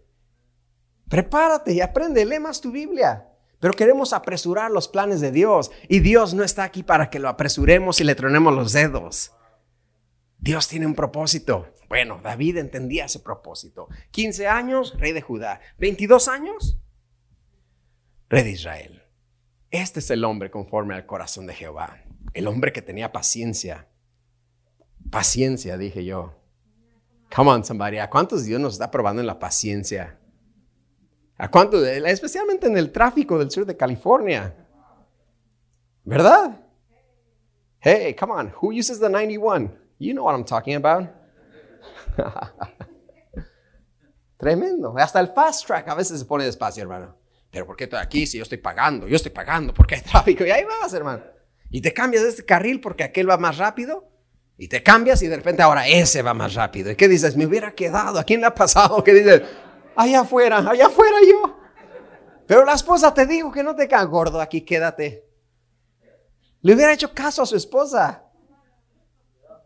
[1.10, 3.28] Prepárate y aprende, lee más tu Biblia.
[3.60, 5.72] Pero queremos apresurar los planes de Dios.
[5.88, 9.32] Y Dios no está aquí para que lo apresuremos y le tronemos los dedos.
[10.38, 11.74] Dios tiene un propósito.
[11.90, 13.88] Bueno, David entendía ese propósito.
[14.12, 15.62] 15 años, rey de Judá.
[15.80, 16.80] 22 años,
[18.30, 19.04] rey de Israel.
[19.72, 22.04] Este es el hombre conforme al corazón de Jehová.
[22.34, 23.88] El hombre que tenía paciencia.
[25.10, 26.40] Paciencia, dije yo.
[27.36, 27.98] Come on, somebody.
[27.98, 30.20] ¿A cuántos Dios nos está probando en la paciencia?
[31.38, 31.86] ¿A cuántos?
[31.86, 34.56] Especialmente en el tráfico del sur de California.
[36.04, 36.62] ¿Verdad?
[37.80, 38.54] Hey, come on.
[38.62, 39.72] Who uses the 91?
[40.00, 41.10] You know what I'm talking about.
[44.38, 44.96] Tremendo.
[44.98, 47.16] Hasta el fast track a veces se pone despacio, hermano.
[47.52, 49.08] Pero ¿por qué estoy aquí si yo estoy pagando?
[49.08, 50.46] Yo estoy pagando porque hay tráfico.
[50.46, 51.24] Y ahí vas, hermano.
[51.70, 54.10] Y te cambias de este carril porque aquel va más rápido.
[54.58, 56.92] Y te cambias y de repente ahora ese va más rápido.
[56.92, 57.36] ¿Y qué dices?
[57.36, 58.20] Me hubiera quedado.
[58.20, 59.04] ¿A quién le ha pasado?
[59.04, 59.42] ¿Qué dices?
[59.96, 61.58] Allá afuera, allá afuera yo.
[62.48, 65.28] Pero la esposa te dijo que no te cagas gordo, aquí quédate.
[66.62, 68.24] Le hubiera hecho caso a su esposa.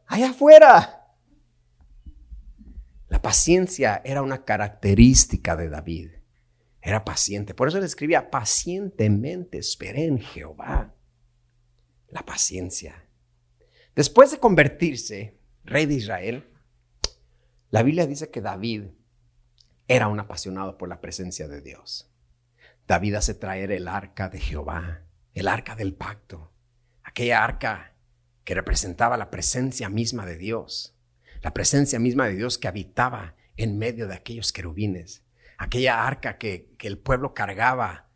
[0.07, 1.07] Allá afuera.
[3.07, 6.11] La paciencia era una característica de David.
[6.81, 7.53] Era paciente.
[7.53, 10.93] Por eso le escribía, pacientemente esperé en Jehová.
[12.09, 13.05] La paciencia.
[13.95, 16.49] Después de convertirse rey de Israel,
[17.69, 18.85] la Biblia dice que David
[19.89, 22.13] era un apasionado por la presencia de Dios.
[22.87, 25.01] David hace traer el arca de Jehová,
[25.33, 26.53] el arca del pacto,
[27.03, 27.95] aquella arca
[28.43, 30.95] que representaba la presencia misma de Dios,
[31.41, 35.25] la presencia misma de Dios que habitaba en medio de aquellos querubines,
[35.57, 38.09] aquella arca que, el pueblo cargaba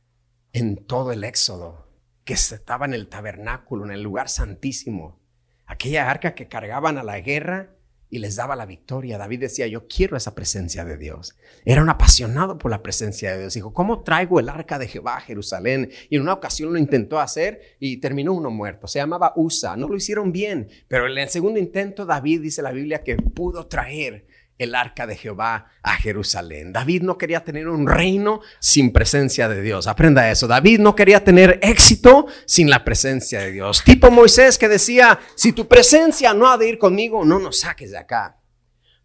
[0.53, 1.91] en todo el éxodo,
[2.23, 5.19] que estaba en el tabernáculo, en el lugar santísimo,
[5.65, 7.75] aquella arca que cargaban a la guerra
[8.13, 9.17] y les daba la victoria.
[9.17, 11.35] David decía, yo quiero esa presencia de Dios.
[11.65, 13.55] Era un apasionado por la presencia de Dios.
[13.55, 15.89] Dijo, ¿cómo traigo el arca de Jehová a Jerusalén?
[16.11, 18.85] Y en una ocasión lo intentó hacer y terminó uno muerto.
[18.85, 19.75] Se llamaba Usa.
[19.77, 23.65] No lo hicieron bien, pero en el segundo intento David dice la Biblia que pudo
[23.65, 26.73] traer el arca de Jehová a Jerusalén.
[26.73, 29.87] David no quería tener un reino sin presencia de Dios.
[29.87, 30.47] Aprenda eso.
[30.47, 33.83] David no quería tener éxito sin la presencia de Dios.
[33.83, 37.91] Tipo Moisés que decía, si tu presencia no ha de ir conmigo, no nos saques
[37.91, 38.37] de acá.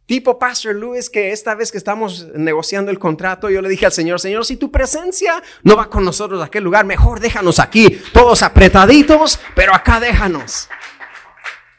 [0.08, 3.92] Tipo Pastor Lewis que esta vez que estamos negociando el contrato, yo le dije al
[3.92, 8.00] Señor, Señor, si tu presencia no va con nosotros a aquel lugar, mejor déjanos aquí,
[8.14, 10.70] todos apretaditos, pero acá déjanos.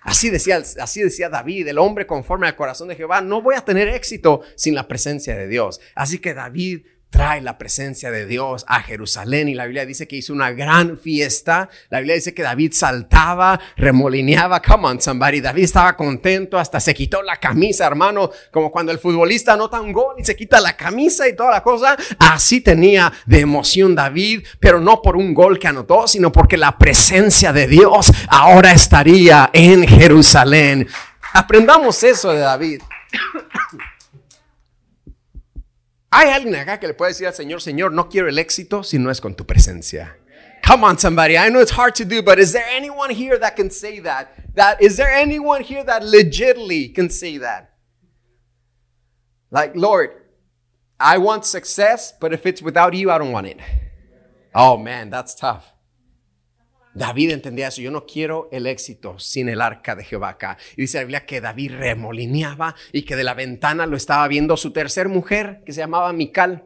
[0.10, 3.62] Así decía, así decía David, el hombre conforme al corazón de Jehová, no voy a
[3.64, 5.80] tener éxito sin la presencia de Dios.
[5.94, 10.18] Así que David trae la presencia de Dios a Jerusalén y la Biblia dice que
[10.18, 11.70] hizo una gran fiesta.
[11.90, 16.94] La Biblia dice que David saltaba, remolineaba, come on somebody, David estaba contento, hasta se
[16.94, 20.78] quitó la camisa, hermano, como cuando el futbolista anota un gol y se quita la
[20.78, 21.98] camisa y toda la cosa.
[22.20, 26.78] Así tenía de emoción David, pero no por un gol que anotó, sino porque la
[26.78, 30.88] presencia de Dios ahora estaría en Jerusalén.
[31.34, 32.82] Aprendamos eso de David.
[36.12, 38.98] Hay alguien acá que le puede decir al Señor, Señor, no quiero el éxito si
[38.98, 40.18] no es con tu presencia.
[40.66, 41.38] Come on, somebody.
[41.38, 44.28] I know it's hard to do, but is there anyone here that can say that?
[44.56, 47.74] That is there anyone here that legitimately can say that?
[49.52, 50.12] Like, Lord,
[51.00, 53.60] I want success, but if it's without you, I don't want it.
[54.54, 55.72] Oh man, that's tough.
[57.00, 57.82] David entendía eso.
[57.82, 60.58] Yo no quiero el éxito sin el arca de Jehová acá.
[60.76, 64.58] Y dice la Biblia que David remolineaba y que de la ventana lo estaba viendo
[64.58, 66.66] su tercer mujer, que se llamaba Mical.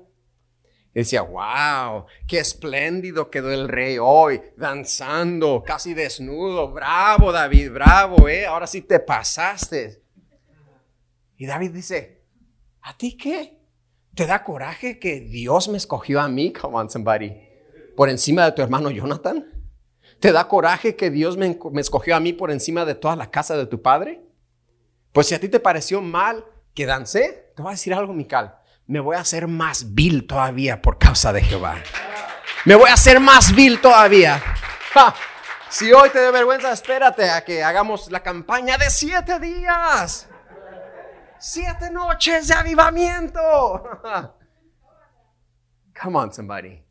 [0.95, 6.71] Y decía, wow, qué espléndido quedó el rey hoy, danzando, casi desnudo.
[6.71, 8.47] Bravo, David, bravo, ¿eh?
[8.47, 10.01] Ahora sí te pasaste.
[11.37, 12.23] Y David dice,
[12.81, 13.59] ¿a ti qué?
[14.15, 17.31] ¿Te da coraje que Dios me escogió a mí, come on somebody,
[17.95, 19.52] por encima de tu hermano Jonathan?
[20.23, 23.57] ¿Te da coraje que Dios me, escogió a mí por encima de toda la casa
[23.57, 24.21] de tu padre?
[25.11, 28.57] Pues si a ti te pareció mal que dancé, te voy a decir algo, Mical.
[28.87, 31.75] Me voy a hacer más vil todavía por causa de Jehová.
[32.63, 34.41] Me voy a hacer más vil todavía.
[35.67, 40.29] Si hoy te da vergüenza, espérate a que hagamos la campaña de siete días.
[41.37, 43.41] Siete noches de avivamiento.
[46.01, 46.82] Come on, somebody.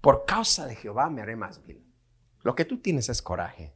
[0.00, 1.84] Por causa de Jehová me haré más vil.
[2.42, 3.74] Lo que tú tienes es coraje.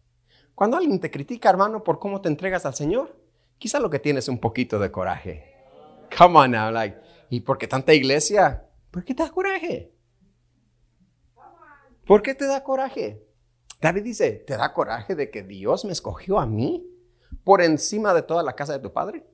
[0.54, 3.18] Cuando alguien te critica, hermano, por cómo te entregas al Señor,
[3.58, 5.52] quizá lo que tienes es un poquito de coraje.
[6.16, 6.96] Come on now, like,
[7.30, 8.68] ¿y por qué tanta iglesia?
[8.90, 9.92] ¿Por qué te da coraje?
[12.06, 13.26] ¿Por qué te da coraje?
[13.80, 16.86] David dice, ¿te da coraje de que Dios me escogió a mí
[17.42, 19.26] por encima de toda la casa de tu padre?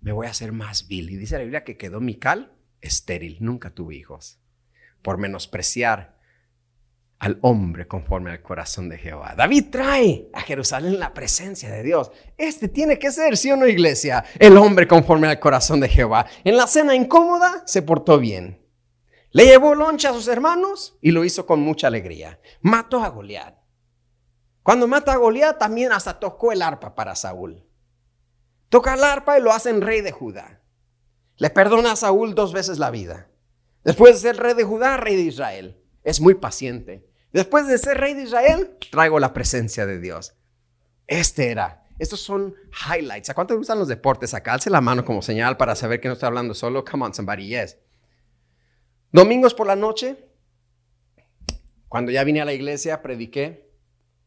[0.00, 1.10] Me voy a hacer más vil.
[1.10, 4.40] Y dice la Biblia que quedó Mical estéril, nunca tuvo hijos
[5.02, 6.18] por menospreciar
[7.18, 9.34] al hombre conforme al corazón de Jehová.
[9.36, 12.12] David trae a Jerusalén la presencia de Dios.
[12.36, 16.26] Este tiene que ser, sí o no, iglesia, el hombre conforme al corazón de Jehová.
[16.44, 18.64] En la cena incómoda se portó bien.
[19.30, 22.40] Le llevó loncha a sus hermanos y lo hizo con mucha alegría.
[22.62, 23.58] Mató a Goliat.
[24.62, 27.64] Cuando mata a Goliat, también hasta tocó el arpa para Saúl.
[28.68, 30.62] Toca el arpa y lo hacen rey de Judá.
[31.36, 33.28] Le perdona a Saúl dos veces la vida.
[33.88, 35.82] Después de ser rey de Judá, rey de Israel.
[36.02, 37.08] Es muy paciente.
[37.32, 40.34] Después de ser rey de Israel, traigo la presencia de Dios.
[41.06, 41.86] Este era.
[41.98, 42.54] Estos son
[42.86, 43.30] highlights.
[43.30, 44.34] ¿A cuánto le gustan los deportes?
[44.34, 46.84] Acá alce la mano como señal para saber que no estoy hablando solo.
[46.84, 47.78] Come on, somebody, yes.
[49.10, 50.22] Domingos por la noche,
[51.88, 53.72] cuando ya vine a la iglesia, prediqué,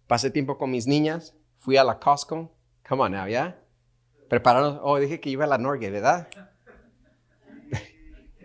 [0.08, 2.58] pasé tiempo con mis niñas, fui a la Costco.
[2.90, 3.64] Come on now, ¿ya?
[4.28, 6.30] Prepararon, oh, dije que iba a la Norge, ¿verdad?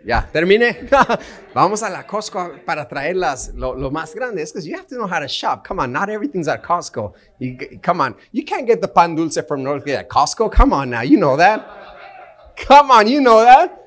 [0.07, 0.87] Ya, terminé.
[1.53, 4.41] Vamos a la Costco para traer las, lo, más grande.
[4.41, 5.67] Es que you have to know how to shop.
[5.67, 7.13] Come on, not everything's at Costco.
[7.83, 10.49] Come on, you can't get the pan dulce from North at Costco.
[10.49, 11.59] Come on now, you know that.
[12.55, 13.83] Come on, you know that.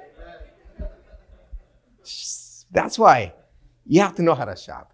[2.70, 3.32] That's why
[3.86, 4.92] you have to know how to shop.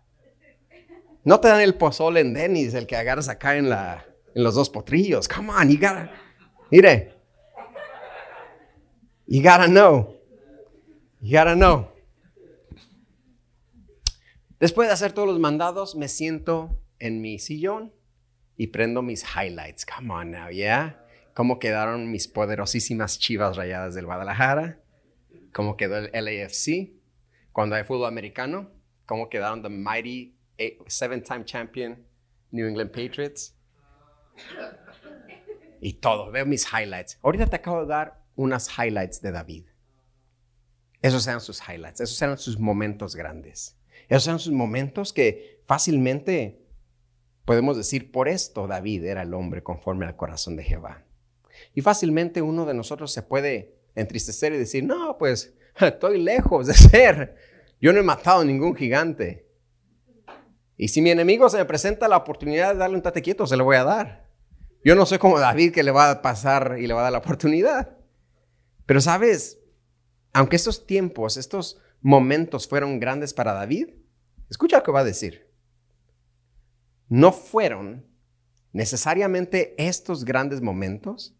[1.25, 4.55] No te dan el pozole en Denny's, el que agarras acá en, la, en los
[4.55, 5.27] dos potrillos.
[5.29, 6.09] Come on, you gotta.
[6.71, 7.15] Mire.
[9.27, 10.17] You gotta know.
[11.21, 11.89] You gotta know.
[14.61, 17.93] Después de hacer todos los mandados, me siento en mi sillón
[18.57, 19.85] y prendo mis highlights.
[19.85, 21.03] Come on now, yeah.
[21.35, 24.81] ¿Cómo quedaron mis poderosísimas chivas rayadas del Guadalajara?
[25.53, 26.93] ¿Cómo quedó el LAFC?
[27.53, 28.71] Cuando hay fútbol americano,
[29.05, 30.35] ¿cómo quedaron the mighty
[30.87, 32.07] seven-time champion
[32.51, 33.55] New England Patriots?
[35.81, 37.19] Y todo, veo mis highlights.
[37.23, 39.67] Ahorita te acabo de dar unas highlights de David.
[41.03, 43.77] Esos eran sus highlights, esos eran sus momentos grandes.
[44.09, 46.63] Esos eran sus momentos que fácilmente
[47.45, 51.05] podemos decir, por esto David era el hombre conforme al corazón de Jehová.
[51.75, 56.75] Y fácilmente uno de nosotros se puede entristecer y decir, no, pues estoy lejos de
[56.75, 57.37] ser.
[57.81, 59.47] Yo no he matado a ningún gigante.
[60.77, 63.57] Y si mi enemigo se me presenta la oportunidad de darle un tate quieto, se
[63.57, 64.27] lo voy a dar.
[64.85, 67.13] Yo no soy como David que le va a pasar y le va a dar
[67.13, 67.97] la oportunidad.
[68.85, 69.59] Pero sabes,
[70.37, 73.89] aunque estos tiempos, estos momentos fueron grandes para David,
[74.51, 75.51] escucha lo que va a decir.
[77.09, 78.07] No fueron
[78.71, 81.35] necesariamente estos grandes momentos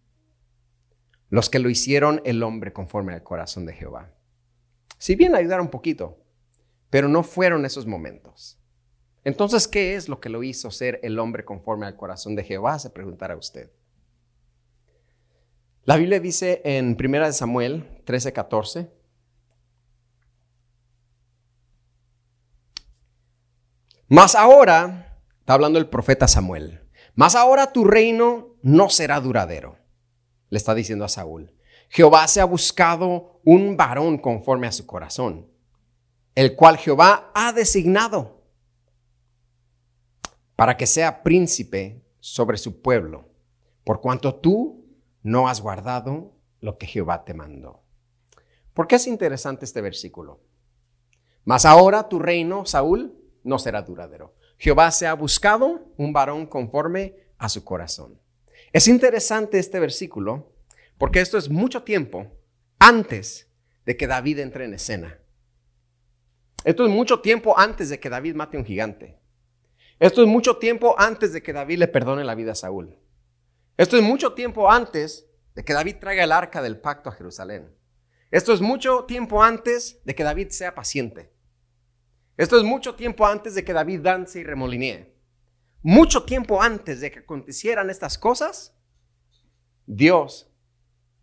[1.29, 4.15] los que lo hicieron el hombre conforme al corazón de Jehová.
[4.97, 6.25] Si bien ayudaron un poquito,
[6.89, 8.59] pero no fueron esos momentos.
[9.25, 12.79] Entonces, ¿qué es lo que lo hizo ser el hombre conforme al corazón de Jehová?
[12.79, 13.71] Se preguntará usted.
[15.85, 18.91] La Biblia dice en 1 Samuel 13:14,
[24.09, 29.79] Mas ahora, está hablando el profeta Samuel, mas ahora tu reino no será duradero
[30.51, 31.53] le está diciendo a Saúl.
[31.89, 35.49] Jehová se ha buscado un varón conforme a su corazón,
[36.35, 38.43] el cual Jehová ha designado
[40.57, 43.29] para que sea príncipe sobre su pueblo,
[43.85, 44.87] por cuanto tú
[45.23, 47.86] no has guardado lo que Jehová te mandó.
[48.77, 50.43] ¿Por qué es interesante este versículo?
[51.47, 54.35] Mas ahora tu reino, Saúl, no será duradero.
[54.59, 58.21] Jehová se ha buscado un varón conforme a su corazón.
[58.75, 60.53] Es interesante este versículo
[60.99, 62.27] porque esto es mucho tiempo
[62.79, 63.51] antes
[63.87, 65.21] de que David entre en escena.
[66.63, 69.19] Esto es mucho tiempo antes de que David mate a un gigante.
[69.99, 72.99] Esto es mucho tiempo antes de que David le perdone la vida a Saúl.
[73.79, 77.75] Esto es mucho tiempo antes de que David traiga el arca del pacto a Jerusalén.
[78.37, 81.33] Esto es mucho tiempo antes de que David sea paciente.
[82.37, 85.17] Esto es mucho tiempo antes de que David dance y remolinee.
[85.81, 88.77] Mucho tiempo antes de que acontecieran estas cosas,
[89.87, 90.53] Dios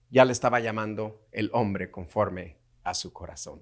[0.09, 3.61] ya le estaba llamando el hombre conforme a su corazón.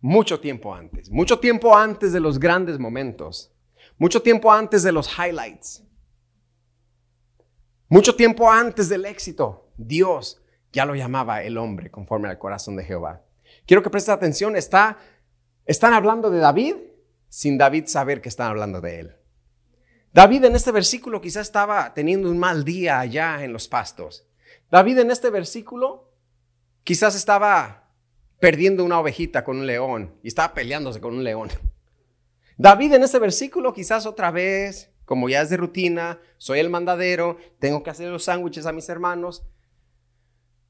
[0.00, 3.52] Mucho tiempo antes, mucho tiempo antes de los grandes momentos,
[3.98, 5.82] mucho tiempo antes de los highlights,
[7.88, 10.40] mucho tiempo antes del éxito, Dios
[10.74, 13.22] ya lo llamaba el hombre conforme al corazón de Jehová.
[13.66, 14.98] Quiero que prestes atención, está,
[15.64, 16.74] están hablando de David
[17.28, 19.16] sin David saber que están hablando de él.
[20.12, 24.28] David en este versículo quizás estaba teniendo un mal día allá en los pastos.
[24.70, 26.12] David en este versículo
[26.84, 27.90] quizás estaba
[28.38, 31.48] perdiendo una ovejita con un león y estaba peleándose con un león.
[32.56, 37.36] David en este versículo quizás otra vez, como ya es de rutina, soy el mandadero,
[37.58, 39.44] tengo que hacer los sándwiches a mis hermanos.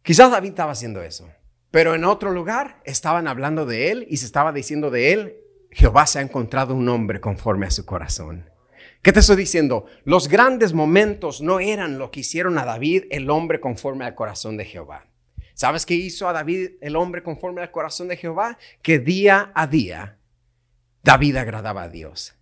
[0.04, 1.30] Quizás David estaba haciendo eso.
[1.70, 5.36] Pero en otro lugar estaban hablando de él y se estaba diciendo de él,
[5.70, 8.50] Jehová se ha encontrado un hombre conforme a su corazón.
[9.00, 9.86] ¿Qué te estoy diciendo?
[10.04, 14.58] Los grandes momentos no eran lo que hicieron a David el hombre conforme al corazón
[14.58, 15.06] de Jehová.
[15.54, 18.58] ¿Sabes qué hizo a David el hombre conforme al corazón de Jehová?
[18.82, 20.18] Que día a día
[21.02, 22.34] David agradaba a Dios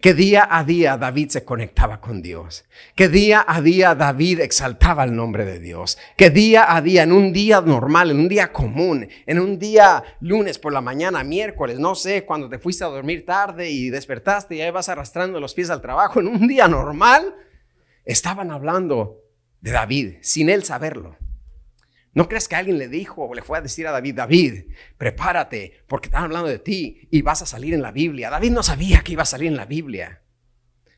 [0.00, 2.64] que día a día David se conectaba con Dios,
[2.94, 7.12] que día a día David exaltaba el nombre de Dios, que día a día, en
[7.12, 11.78] un día normal, en un día común, en un día lunes por la mañana, miércoles,
[11.78, 15.54] no sé, cuando te fuiste a dormir tarde y despertaste y ahí vas arrastrando los
[15.54, 17.34] pies al trabajo, en un día normal,
[18.04, 19.20] estaban hablando
[19.60, 21.16] de David sin él saberlo.
[22.12, 24.64] ¿No crees que alguien le dijo o le fue a decir a David, David,
[24.98, 28.30] prepárate porque están hablando de ti y vas a salir en la Biblia?
[28.30, 30.22] David no sabía que iba a salir en la Biblia.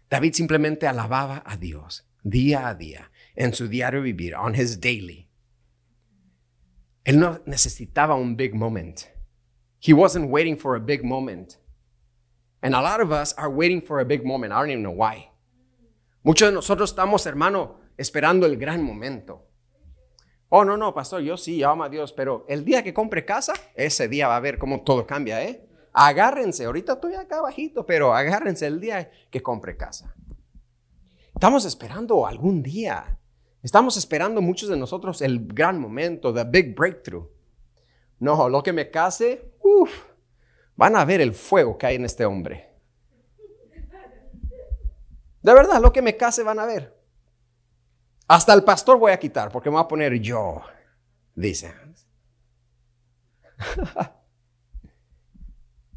[0.09, 5.29] David simplemente alababa a Dios día a día en su diario vivir, on his daily.
[7.05, 9.09] Él no necesitaba un big moment.
[9.81, 11.59] He wasn't waiting for a big moment.
[12.63, 14.53] And a lot of us are waiting for a big moment.
[14.53, 15.31] I don't even know why.
[16.23, 19.49] Muchos de nosotros estamos, hermano, esperando el gran momento.
[20.55, 23.55] Oh, no, no, pastor, yo sí, amo a Dios, pero el día que compre casa,
[23.75, 25.67] ese día va a ver cómo todo cambia, ¿eh?
[25.95, 30.15] Agárrense, ahorita estoy acá bajito, pero agárrense el día que compre casa.
[31.35, 33.19] Estamos esperando algún día.
[33.63, 37.31] Estamos esperando muchos de nosotros el gran momento, the big breakthrough.
[38.19, 40.05] No, lo que me case, uff,
[40.77, 42.75] van a ver el fuego que hay en este hombre.
[45.41, 47.02] De verdad, lo que me case van a ver.
[48.29, 50.63] Hasta el pastor voy a quitar porque me voy a poner yo,
[51.35, 51.75] dice.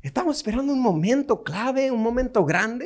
[0.01, 2.85] Estamos esperando un momento clave, un momento grande.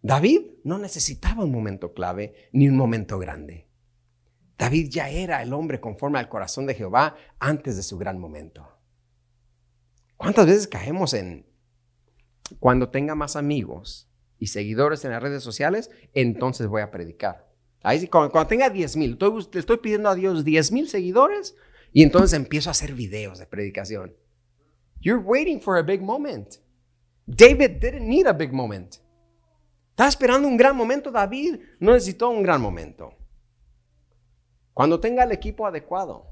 [0.00, 3.68] David no necesitaba un momento clave ni un momento grande.
[4.56, 8.68] David ya era el hombre conforme al corazón de Jehová antes de su gran momento.
[10.16, 11.46] ¿Cuántas veces caemos en
[12.60, 14.08] cuando tenga más amigos
[14.38, 17.53] y seguidores en las redes sociales, entonces voy a predicar?
[17.84, 21.54] Ahí sí, cuando, tenga 10 mil, le estoy pidiendo a Dios 10 mil seguidores
[21.92, 24.16] y entonces empiezo a hacer videos de predicación.
[25.00, 26.56] You're waiting for a big moment.
[27.26, 28.96] David didn't need a big moment.
[29.90, 31.10] Estaba esperando un gran momento.
[31.10, 33.12] David no necesitó un gran momento.
[34.72, 36.26] Cuando tenga el equipo adecuado,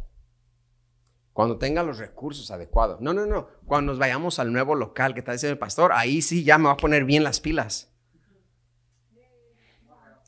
[1.34, 3.02] cuando tenga los recursos adecuados.
[3.02, 3.48] No, no, no.
[3.66, 6.64] Cuando nos vayamos al nuevo local que está diciendo el pastor, ahí sí ya me
[6.64, 7.91] va a poner bien las pilas.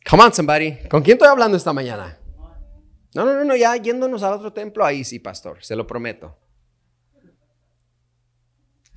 [0.09, 0.79] Come on, somebody.
[0.89, 2.19] ¿Con quién estoy hablando esta mañana?
[3.15, 6.37] No, no, no, no, ya yéndonos al otro templo, ahí sí, pastor, se lo prometo.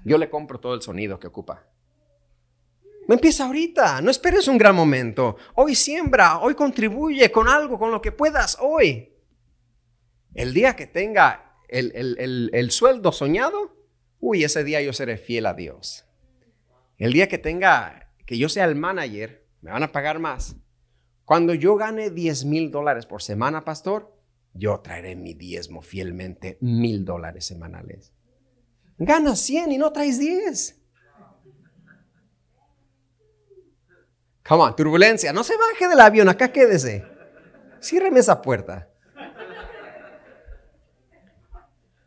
[0.03, 1.65] Yo le compro todo el sonido que ocupa.
[3.07, 5.37] Empieza ahorita, no esperes un gran momento.
[5.55, 9.13] Hoy siembra, hoy contribuye con algo, con lo que puedas hoy.
[10.33, 13.75] El día que tenga el, el, sueldo soñado,
[14.19, 16.05] uy, ese día yo seré fiel a Dios.
[16.97, 20.55] El día que tenga, que yo sea el manager, me van a pagar más.
[21.27, 24.15] Cuando yo gane 10 mil dólares por semana, pastor,
[24.53, 28.13] yo traeré mi diezmo fielmente, mil dólares semanales.
[28.97, 30.81] Ganas 100 y no traes 10.
[34.47, 35.33] Come on, turbulencia.
[35.33, 37.03] No se baje del avión, acá quédese.
[37.81, 38.89] Cierreme esa puerta.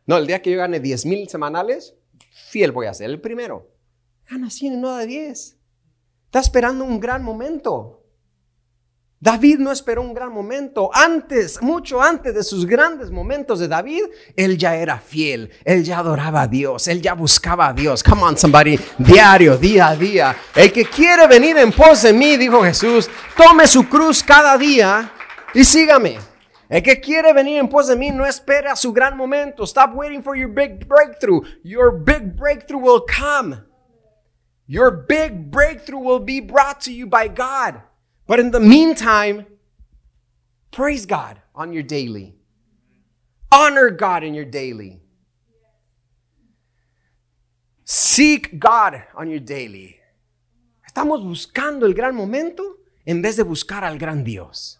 [0.06, 1.94] No, el día que yo gane 10 mil semanales,
[2.48, 3.70] fiel voy a ser el primero.
[4.30, 5.58] Gana 100 y no da 10.
[6.24, 7.99] Está esperando un gran momento.
[9.22, 10.90] David no esperó un gran momento.
[10.94, 14.04] Antes, mucho antes de sus grandes momentos de David,
[14.34, 15.50] él ya era fiel.
[15.62, 16.88] Él ya adoraba a Dios.
[16.88, 18.02] Él ya buscaba a Dios.
[18.02, 18.78] Come on, somebody.
[18.96, 20.36] Diario, día a día.
[20.54, 25.12] El que quiere venir en pos de mí, dijo Jesús, tome su cruz cada día
[25.52, 26.18] y sígame.
[26.70, 29.64] El que quiere venir en pos de mí no espera su gran momento.
[29.64, 31.42] Stop waiting for your big breakthrough.
[31.62, 33.66] Your big breakthrough will come.
[34.66, 37.82] Your big breakthrough will be brought to you by God.
[38.30, 39.44] But in the meantime,
[40.70, 42.36] praise God on your daily.
[43.50, 45.00] Honor God in your daily.
[47.82, 49.96] Seek God on your daily.
[50.86, 54.78] Estamos buscando el gran momento en vez de buscar al gran Dios.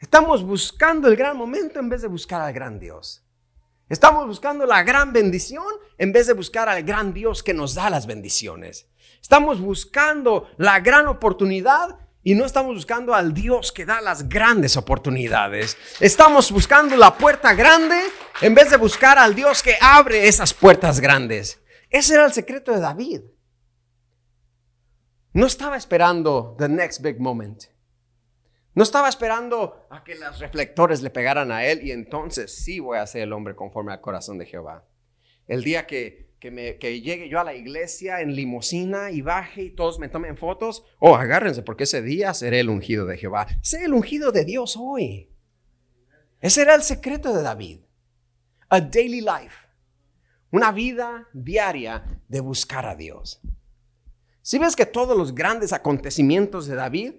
[0.00, 3.24] Estamos buscando el gran momento en vez de buscar al gran Dios.
[3.88, 5.66] Estamos buscando la gran bendición
[5.98, 8.86] en vez de buscar al gran Dios que nos da las bendiciones.
[9.20, 14.76] Estamos buscando la gran oportunidad y no estamos buscando al Dios que da las grandes
[14.76, 15.76] oportunidades.
[16.00, 17.98] Estamos buscando la puerta grande
[18.42, 21.62] en vez de buscar al Dios que abre esas puertas grandes.
[21.90, 23.22] Ese era el secreto de David.
[25.32, 27.64] No estaba esperando the next big moment.
[28.74, 32.98] No estaba esperando a que los reflectores le pegaran a él y entonces sí voy
[32.98, 34.84] a ser el hombre conforme al corazón de Jehová.
[35.46, 39.62] El día que que, me, que llegue yo a la iglesia en limosina y baje
[39.62, 43.46] y todos me tomen fotos, oh, agárrense porque ese día seré el ungido de Jehová.
[43.62, 45.30] Sé el ungido de Dios hoy.
[46.40, 47.80] Ese era el secreto de David.
[48.68, 49.66] A daily life.
[50.50, 53.40] Una vida diaria de buscar a Dios.
[54.42, 57.14] Si ves que todos los grandes acontecimientos de David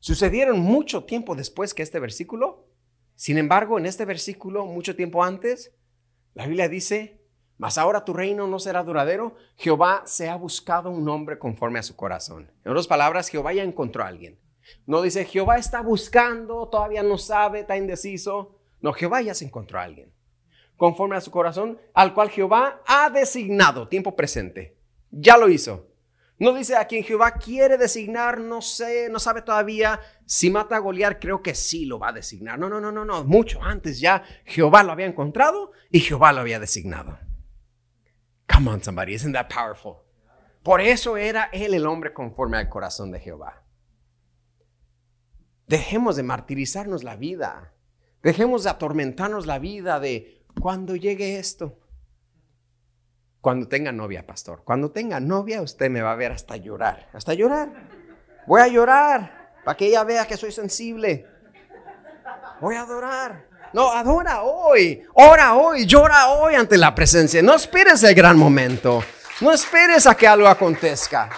[0.00, 2.68] sucedieron mucho tiempo después que este versículo,
[3.14, 5.72] sin embargo, en este versículo, mucho tiempo antes,
[6.34, 7.23] la Biblia dice
[7.56, 9.36] mas ahora tu reino no será duradero.
[9.56, 12.50] Jehová se ha buscado un hombre conforme a su corazón.
[12.64, 14.38] En otras palabras, Jehová ya encontró a alguien.
[14.86, 18.58] No dice, Jehová está buscando, todavía no sabe, está indeciso.
[18.80, 20.12] No, Jehová ya se encontró a alguien.
[20.76, 24.76] Conforme a su corazón, al cual Jehová ha designado, tiempo presente.
[25.10, 25.86] Ya lo hizo.
[26.36, 30.00] No dice a quien Jehová quiere designar, no sé, no sabe todavía.
[30.26, 32.58] Si mata a Goliat, creo que sí lo va a designar.
[32.58, 33.22] No, no, no, no, no.
[33.22, 37.18] Mucho antes ya Jehová lo había encontrado y Jehová lo había designado.
[38.46, 40.04] Come on, somebody, isn't that powerful?
[40.62, 43.62] Por eso era él el hombre conforme al corazón de Jehová.
[45.66, 47.72] Dejemos de martirizarnos la vida.
[48.22, 51.78] Dejemos de atormentarnos la vida de cuando llegue esto.
[53.40, 54.62] Cuando tenga novia, pastor.
[54.64, 57.10] Cuando tenga novia, usted me va a ver hasta llorar.
[57.12, 57.90] Hasta llorar.
[58.46, 61.26] Voy a llorar para que ella vea que soy sensible.
[62.60, 63.53] Voy a adorar.
[63.74, 65.02] No, adora hoy.
[65.12, 65.84] Ora hoy.
[65.84, 67.42] Llora hoy ante la presencia.
[67.42, 69.02] No esperes el gran momento.
[69.42, 71.28] No esperes a que algo acontezca.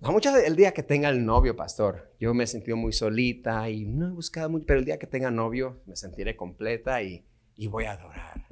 [0.00, 3.86] Muchas el día que tenga el novio, pastor, yo me he sentido muy solita y
[3.86, 7.24] no he buscado mucho, pero el día que tenga novio me sentiré completa y,
[7.56, 8.44] y voy a adorar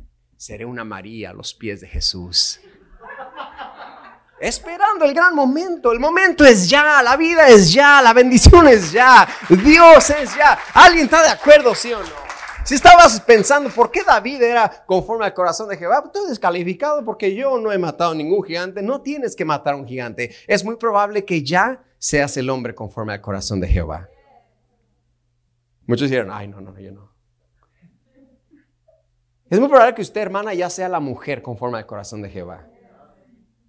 [0.42, 2.60] seré una María a los pies de Jesús.
[4.42, 5.92] Esperando el gran momento.
[5.92, 10.58] El momento es ya, la vida es ya, la bendición es ya, Dios es ya.
[10.74, 12.22] ¿Alguien está de acuerdo, sí o no?
[12.64, 17.32] Si estabas pensando por qué David era conforme al corazón de Jehová, tú descalificado porque
[17.36, 18.82] yo no he matado ningún gigante.
[18.82, 20.34] No tienes que matar a un gigante.
[20.48, 24.08] Es muy probable que ya seas el hombre conforme al corazón de Jehová.
[25.86, 27.12] Muchos dijeron, ay, no, no, yo no.
[29.48, 32.66] Es muy probable que usted, hermana, ya sea la mujer conforme al corazón de Jehová.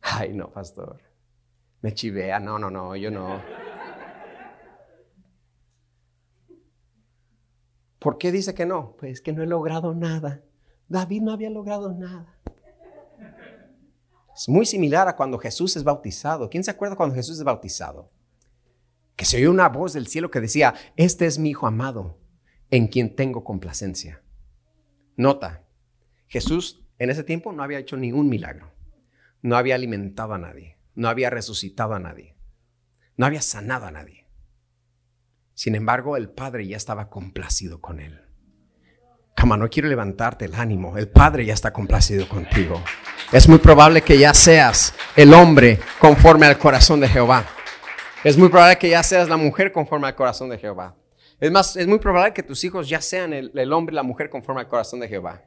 [0.04, 1.02] Ay, no, pastor.
[1.82, 2.40] Me chivea.
[2.40, 3.42] No, no, no, yo no.
[8.00, 8.96] ¿Por qué dice que no?
[8.98, 10.44] Pues que no he logrado nada.
[10.90, 12.38] David no había logrado nada.
[14.36, 16.50] Es muy similar a cuando Jesús es bautizado.
[16.50, 18.12] ¿Quién se acuerda cuando Jesús es bautizado?
[19.16, 22.18] Que se oyó una voz del cielo que decía, este es mi Hijo amado,
[22.72, 24.22] en quien tengo complacencia.
[25.16, 25.64] Nota,
[26.28, 28.73] Jesús en ese tiempo no había hecho ningún milagro,
[29.44, 32.36] no había alimentado a nadie, no había resucitado a nadie,
[33.16, 34.26] no había sanado a nadie.
[35.54, 38.22] Sin embargo, el Padre ya estaba complacido con él.
[39.36, 40.98] Cama, no quiero levantarte el ánimo.
[40.98, 42.82] El Padre ya está complacido contigo.
[43.32, 47.46] Es muy probable que ya seas el hombre conforme al corazón de Jehová.
[48.24, 50.96] Es muy probable que ya seas la mujer conforme al corazón de Jehová.
[51.40, 54.30] Es más, es muy probable que tus hijos ya sean el, hombre y la mujer
[54.30, 55.42] conforme al corazón de Jehová.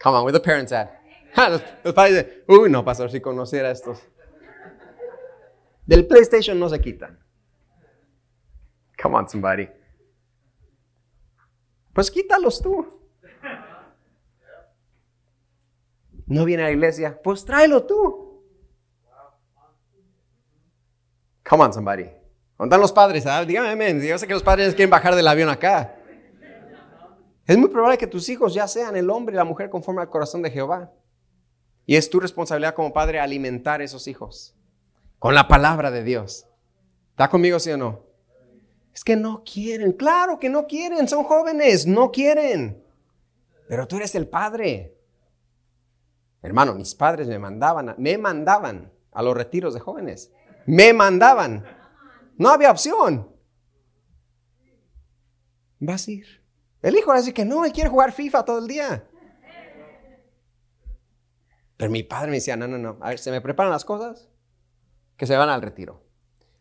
[0.00, 0.99] Come on, where the parents at?
[1.36, 4.00] Los, padres dicen, uy, no, pastor, si conociera estos.
[5.86, 7.18] Del PlayStation no se quitan.
[9.00, 9.68] Come on, somebody.
[11.92, 12.86] Pues quítalos tú.
[16.26, 18.44] No viene a la iglesia, pues tráelo tú.
[21.48, 22.08] Come on, somebody.
[22.56, 23.26] ¿Dónde los padres?
[23.26, 25.96] Ah, dígame, yo sé que los padres quieren bajar del avión acá.
[27.46, 30.10] Es muy probable que tus hijos ya sean el hombre y la mujer conforme al
[30.10, 30.92] corazón de Jehová.
[31.90, 34.54] Y es tu responsabilidad como padre alimentar a esos hijos
[35.18, 36.46] con la palabra de Dios.
[37.10, 38.04] ¿Está conmigo, sí o no?
[38.94, 39.90] Es que no quieren.
[39.94, 41.08] Claro que no quieren.
[41.08, 41.88] Son jóvenes.
[41.88, 42.80] No quieren.
[43.68, 44.96] Pero tú eres el padre.
[46.42, 50.30] Hermano, mis padres me mandaban, me mandaban a los retiros de jóvenes.
[50.66, 51.66] Me mandaban.
[52.36, 53.34] No había opción.
[55.80, 56.44] Vas a ir.
[56.82, 59.09] El hijo le dice que no, él quiere jugar FIFA todo el día.
[61.80, 64.28] Pero mi padre me decía, no, no, no, a ver, se me preparan las cosas,
[65.16, 66.04] que se van al retiro.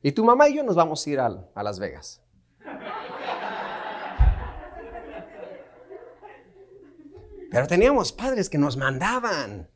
[0.02, 2.24] Y tu mamá y yo nos vamos a ir a, a Las Vegas.
[7.52, 9.70] Pero teníamos padres que nos mandaban.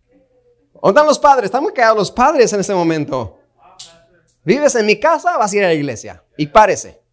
[0.75, 1.45] ¿Dónde están los padres?
[1.47, 3.37] Están muy quedados los padres en este momento.
[4.45, 6.23] Vives en mi casa, vas a ir a la iglesia.
[6.37, 7.03] Y párese.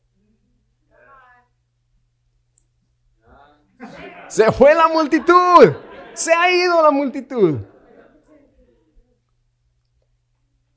[4.28, 5.72] Se fue la multitud.
[6.14, 7.58] Se ha ido la multitud.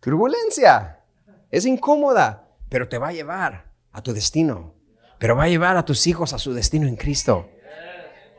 [0.04, 1.00] Turbulencia.
[1.50, 4.76] Es incómoda, pero te va a llevar a tu destino.
[5.18, 7.50] Pero va a llevar a tus hijos a su destino en Cristo.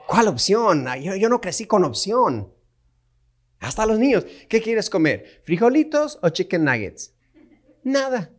[0.07, 0.87] ¿Cuál opción?
[1.01, 2.53] Yo, no crecí con opción.
[3.61, 4.27] Hasta los niños.
[4.49, 5.41] ¿Qué quieres comer?
[5.45, 7.15] ¿Frijolitos o chicken nuggets?
[7.83, 8.31] Nada.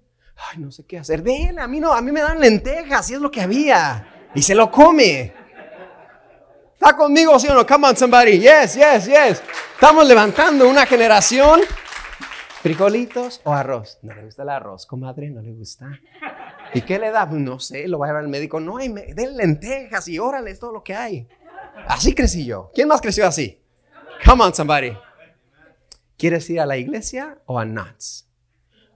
[0.52, 1.24] Ay, no sé qué hacer.
[1.24, 4.30] Ven, a mí no, a mí me dan lentejas, y es lo que había.
[4.36, 5.34] Y se lo come.
[6.74, 7.66] ¿Está conmigo, sí o no?
[7.66, 8.40] Come on, somebody.
[8.40, 9.42] Yes, yes, yes.
[9.74, 11.62] Estamos levantando una generación.
[12.66, 14.00] ¿Frijolitos o arroz?
[14.02, 16.00] No le gusta el arroz, comadre, no le gusta.
[16.74, 17.28] ¿Y qué le da?
[17.28, 18.60] No sé, lo va a llevar al médico.
[18.60, 21.28] No, hay, den lentejas y órale, es todo lo que hay.
[21.88, 22.72] Así crecí yo.
[22.74, 23.62] ¿Quién más creció así?
[24.26, 24.98] Come on, somebody.
[26.18, 28.24] ¿Quieres ir a la iglesia o a Nuts?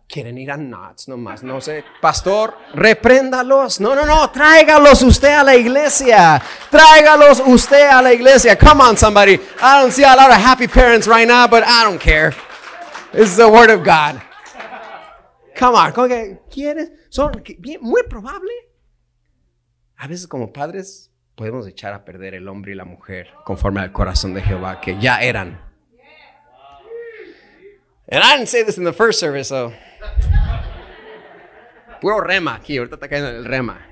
[0.07, 1.83] quieren ir a nuts nomás, no sé.
[2.01, 3.79] Pastor, repréndalos.
[3.79, 6.41] No, no, no, tráigalos usted a la iglesia.
[6.71, 8.57] Tráigalos usted a la iglesia.
[8.57, 9.39] Come on, somebody.
[9.61, 12.33] I don't see a lot of happy parents right now, but I don't care.
[13.13, 14.21] It's the word of God.
[15.57, 16.91] Come on, ¿cómo que quieres?
[17.09, 18.51] Son bien, muy probable.
[19.97, 23.91] A veces como padres podemos echar a perder el hombre y la mujer conforme al
[23.91, 25.59] corazón de Jehová que ya eran.
[28.11, 29.73] And I didn't say this in the first service, so.
[32.01, 33.85] Puro rema aquí, ahorita está cayendo el rema.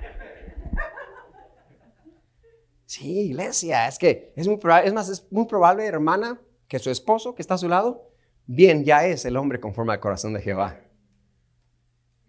[2.85, 6.39] Sí, iglesia, es que es muy probable, es más, es muy probable, hermana,
[6.69, 8.06] que su esposo que está a su lado,
[8.47, 10.79] bien, ya es el hombre conforme al corazón de Jehová.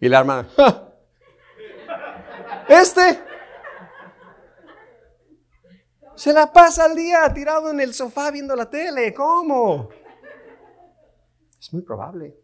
[0.01, 0.49] Y la hermana,
[2.69, 3.21] este
[6.15, 9.89] se la pasa el día tirado en el sofá viendo la tele, ¿cómo?
[11.61, 12.37] Es muy probable.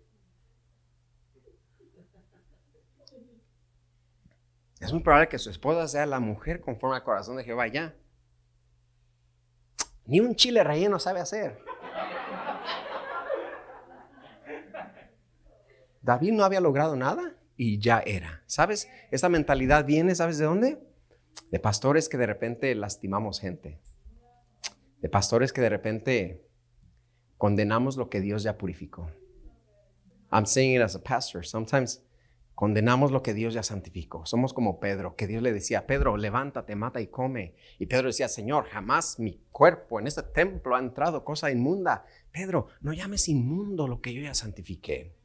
[4.79, 7.97] Es muy probable que su esposa sea la mujer conforme al corazón de Jehová ya.
[10.07, 11.59] Ni un chile relleno sabe hacer.
[16.05, 18.42] David no había logrado nada y ya era.
[18.46, 18.88] ¿Sabes?
[19.11, 20.78] Esta mentalidad viene, ¿sabes de dónde?
[21.50, 23.80] De pastores que de repente lastimamos gente.
[25.00, 26.46] De pastores que de repente
[27.38, 29.11] condenamos lo que Dios ya purificó.
[30.30, 31.44] I'm saying it as a pastor.
[31.44, 32.05] Sometimes
[32.55, 34.26] Condenamos lo que Dios ya santificó.
[34.26, 37.57] Somos como Pedro, que Dios le decía, Pedro, levántate, mata y come.
[37.80, 42.05] Y Pedro decía, Señor, jamás mi cuerpo en este templo ha entrado cosa inmunda.
[42.30, 45.16] Pedro, no llames inmundo lo que yo ya santifiqué.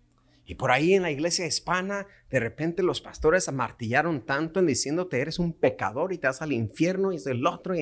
[0.50, 5.22] Y por ahí en la iglesia hispana, de repente los pastores amartillaron tanto en diciéndote,
[5.22, 7.76] eres un pecador y te vas al infierno y es el otro.
[7.76, 7.82] Y,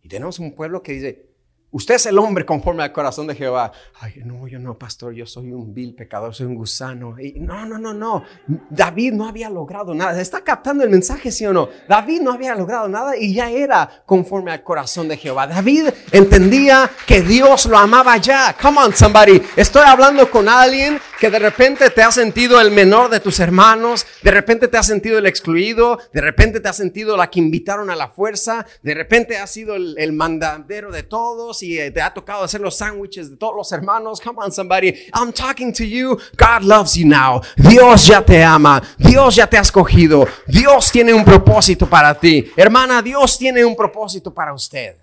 [0.00, 1.31] y tenemos un pueblo que dice,
[1.72, 3.72] Usted es el hombre conforme al corazón de Jehová.
[3.98, 7.16] Ay, no, yo no, pastor, yo soy un vil pecador, soy un gusano.
[7.36, 8.24] No, no, no, no.
[8.68, 10.20] David no había logrado nada.
[10.20, 11.70] ¿Está captando el mensaje, sí o no?
[11.88, 15.46] David no había logrado nada y ya era conforme al corazón de Jehová.
[15.46, 18.54] David entendía que Dios lo amaba ya.
[18.60, 19.40] Come on, somebody.
[19.56, 24.04] Estoy hablando con alguien que de repente te ha sentido el menor de tus hermanos,
[24.24, 27.90] de repente te ha sentido el excluido, de repente te ha sentido la que invitaron
[27.90, 32.02] a la fuerza, de repente ha sido el, el mandadero de todos y eh, te
[32.02, 34.20] ha tocado hacer los sándwiches de todos los hermanos.
[34.20, 34.88] Come on, somebody.
[35.14, 36.18] I'm talking to you.
[36.36, 37.40] God loves you now.
[37.56, 38.82] Dios ya te ama.
[38.98, 40.26] Dios ya te ha escogido.
[40.48, 42.50] Dios tiene un propósito para ti.
[42.56, 44.96] Hermana, Dios tiene un propósito para usted.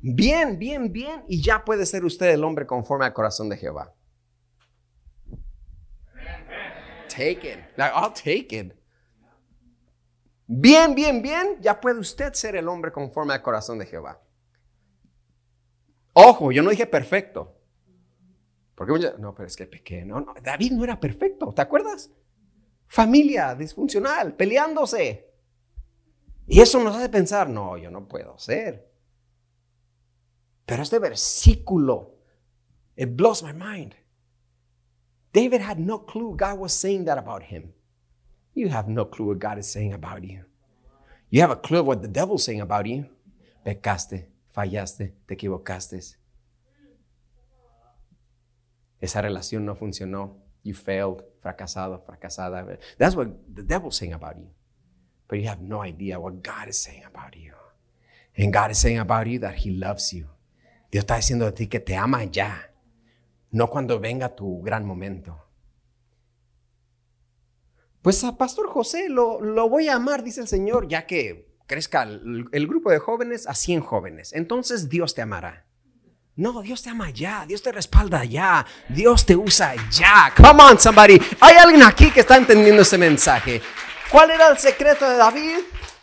[0.00, 1.22] Bien, bien, bien.
[1.28, 3.94] Y ya puede ser usted el hombre conforme al corazón de Jehová.
[7.10, 7.58] Take it.
[7.78, 8.74] I'll take it.
[10.46, 11.58] Bien, bien, bien.
[11.60, 14.22] Ya puede usted ser el hombre conforme al corazón de Jehová.
[16.12, 17.56] Ojo, yo no dije perfecto.
[18.74, 20.26] Porque no, pero es que pequeño.
[20.42, 22.10] David no era perfecto, ¿te acuerdas?
[22.86, 25.30] Familia disfuncional, peleándose.
[26.46, 28.90] Y eso nos hace pensar, no, yo no puedo ser.
[30.64, 32.16] Pero este versículo,
[32.96, 33.94] it blows my mind.
[35.32, 37.72] David had no clue God was saying that about him.
[38.54, 40.44] You have no clue what God is saying about you.
[41.30, 43.06] You have a clue of what the devil's saying about you.
[43.64, 46.16] Pecaste, fallaste, te equivocaste.
[49.00, 50.36] Esa relación no funcionó.
[50.62, 52.78] You failed, fracasado, fracasada.
[52.98, 54.50] That's what the devil's saying about you.
[55.28, 57.54] But you have no idea what God is saying about you.
[58.36, 60.26] And God is saying about you that He loves you.
[60.90, 62.69] Dios está diciendo de ti que te ama ya,
[63.50, 65.46] no cuando venga tu gran momento.
[68.02, 72.02] Pues a Pastor José lo, lo voy a amar, dice el Señor, ya que crezca
[72.02, 74.32] el, grupo de jóvenes a 100 jóvenes.
[74.32, 75.66] Entonces Dios te amará.
[76.34, 80.32] No, Dios te ama ya, Dios te respalda ya, Dios te usa ya.
[80.36, 81.20] Come on, somebody.
[81.40, 83.62] Hay alguien aquí que está entendiendo ese mensaje.
[84.10, 85.58] ¿Cuál era el secreto de David?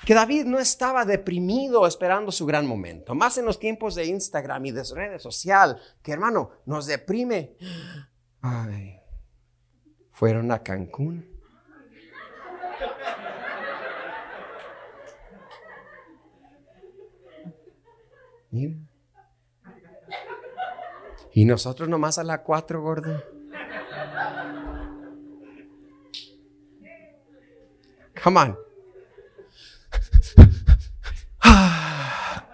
[0.07, 3.13] Que David no estaba deprimido esperando su gran momento.
[3.13, 7.57] Más en los tiempos de Instagram y de redes sociales, que hermano, nos deprime.
[8.39, 9.01] Ay,
[10.13, 11.29] fueron a Cancún
[21.33, 23.21] Y nosotros nomás a la cuatro, gordo.
[28.23, 28.66] Come on.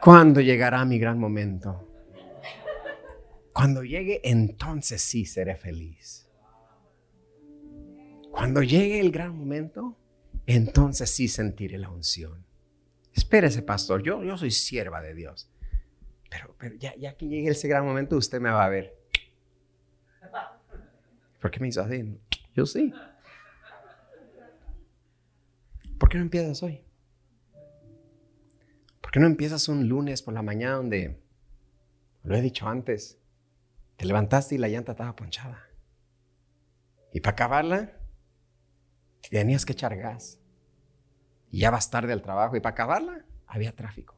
[0.03, 1.87] ¿Cuándo llegará mi gran momento?
[3.53, 6.29] Cuando llegue, entonces sí seré feliz.
[8.29, 9.97] Cuando llegue el gran momento,
[10.45, 12.45] entonces sí sentiré la unción.
[13.13, 15.49] Espérese, pastor, yo, yo soy sierva de Dios.
[16.29, 18.93] Pero, pero ya, ya que llegue ese gran momento, usted me va a ver.
[21.39, 22.19] ¿Por qué me hizo así?
[22.53, 22.93] Yo sí.
[25.97, 26.82] ¿Por qué no empiezas hoy?
[29.13, 31.21] ¿Por qué no empiezas un lunes por la mañana donde,
[32.23, 33.19] lo he dicho antes,
[33.95, 35.69] Te levantaste y la llanta estaba ponchada.
[37.13, 37.91] Y para acabarla,
[39.29, 40.39] tenías que echar gas.
[41.51, 42.55] Y ya vas tarde al trabajo.
[42.55, 44.15] Y para acabarla, había tráfico.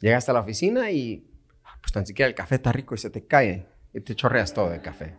[0.00, 1.28] Llegaste a la oficina y
[1.80, 4.72] pues tan siquiera el café está rico y se te cae y te chorreas todo
[4.72, 5.16] el café.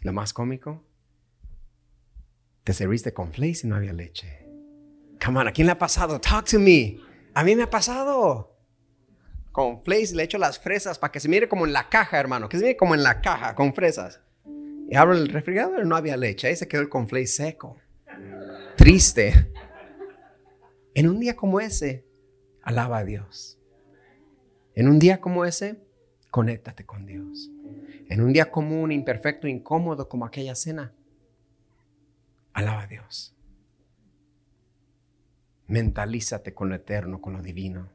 [0.00, 0.82] Lo más cómico,
[2.64, 4.46] te serviste con flakes y no había leche.
[5.24, 6.20] Come on, ¿a quién le ha pasado?
[6.20, 6.98] Talk to me.
[7.34, 8.56] A mí me ha pasado.
[9.52, 12.48] Con flakes le echo las fresas para que se mire como en la caja, hermano.
[12.48, 14.20] Que se mire como en la caja, con fresas.
[14.88, 16.48] Y abro el refrigerador no había leche.
[16.48, 17.76] Ahí se quedó el conflay seco.
[18.76, 19.52] Triste.
[20.94, 22.06] En un día como ese,
[22.62, 23.58] alaba a Dios.
[24.74, 25.80] En un día como ese,
[26.30, 27.50] conéctate con Dios.
[28.08, 30.92] En un día común, imperfecto, incómodo como aquella cena,
[32.52, 33.34] alaba a Dios.
[35.66, 37.88] Mentalízate con lo eterno, con lo divino.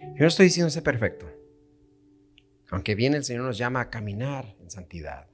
[0.00, 1.26] Yo no estoy diciendo ser perfecto.
[2.70, 5.26] Aunque bien el Señor nos llama a caminar en santidad,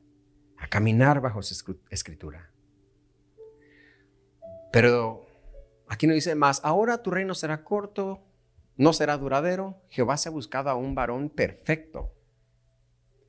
[0.56, 2.50] a caminar bajo su escritura.
[4.72, 5.26] Pero
[5.88, 8.22] aquí no dice más, ahora tu reino será corto,
[8.76, 9.82] no será duradero.
[9.88, 12.12] Jehová se ha buscado a un varón perfecto.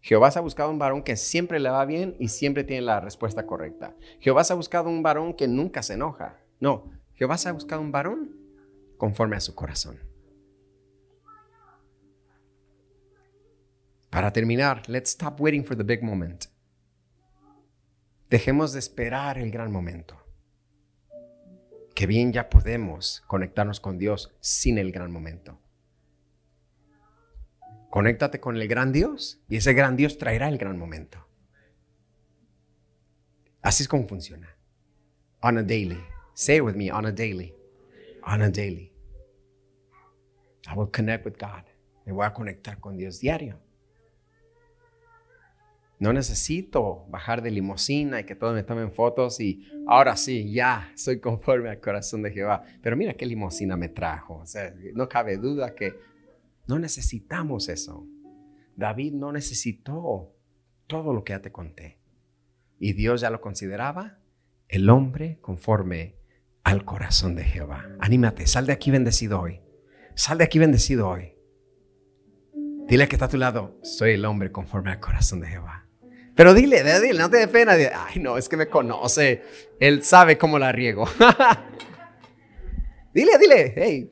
[0.06, 3.00] Jehová se ha buscado un varón que siempre le va bien y siempre tiene la
[3.00, 3.96] respuesta correcta.
[4.20, 6.38] Jehová se ha buscado un varón que nunca se enoja.
[6.60, 8.36] No, Jehová se ha buscado un varón
[9.00, 9.98] conforme a su corazón.
[14.12, 16.46] Para terminar, let's stop waiting for the big moment.
[18.30, 20.22] Dejemos de esperar el gran momento.
[21.96, 25.65] Que bien ya podemos conectarnos con Dios sin el gran momento.
[27.90, 31.26] Conéctate con el gran Dios y ese gran Dios traerá el gran momento.
[33.62, 34.56] Así es como funciona.
[35.42, 36.00] On a daily.
[36.34, 37.54] Say it with me, on a daily.
[38.24, 38.92] On a daily.
[40.68, 41.64] I will connect with God.
[42.06, 43.60] Me voy a conectar con Dios diario.
[45.98, 50.92] No necesito bajar de limusina y que todos me tomen fotos y ahora sí, ya
[50.96, 52.64] soy conforme al corazón de Jehová.
[52.82, 54.44] Pero mira qué limusina me trajo.
[54.94, 55.96] No cabe duda que
[56.68, 58.08] no necesitamos eso.
[58.76, 60.34] David no necesitó
[60.88, 62.00] todo lo que ya te conté.
[62.80, 64.20] Y Dios ya lo consideraba
[64.68, 66.16] el hombre conforme
[66.64, 67.90] al corazón de Jehová.
[68.00, 69.62] Anímate, sal de aquí bendecido hoy.
[70.16, 71.36] Sal de aquí bendecido hoy.
[72.88, 75.86] Dile que está a tu lado, soy el hombre conforme al corazón de Jehová.
[76.36, 77.74] Pero dile, dile, no te dé pena.
[77.74, 79.42] Ay, no, es que me conoce.
[79.80, 81.08] Él sabe cómo la riego.
[83.14, 84.12] dile, dile, hey,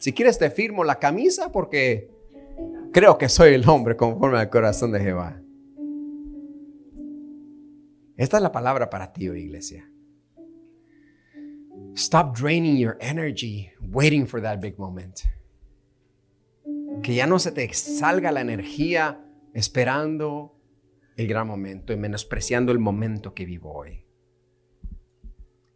[0.00, 2.10] si quieres te firmo la camisa porque
[2.90, 5.42] creo que soy el hombre conforme al corazón de Jehová.
[8.16, 9.86] Esta es la palabra para ti, iglesia.
[11.94, 15.20] Stop draining your energy waiting for that big moment.
[17.02, 19.22] Que ya no se te salga la energía
[19.52, 20.56] esperando
[21.16, 24.06] el gran momento y menospreciando el momento que vivo hoy.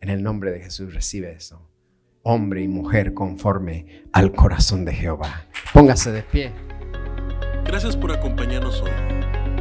[0.00, 1.73] En el nombre de Jesús recibe eso
[2.24, 5.44] hombre y mujer conforme al corazón de Jehová.
[5.72, 6.52] Póngase de pie.
[7.64, 8.90] Gracias por acompañarnos hoy.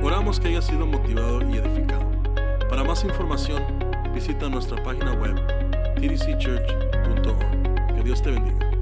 [0.01, 2.11] Oramos que haya sido motivado y edificado.
[2.69, 3.61] Para más información,
[4.13, 5.35] visita nuestra página web
[5.95, 7.95] tdcchurch.org.
[7.95, 8.72] Que Dios te bendiga.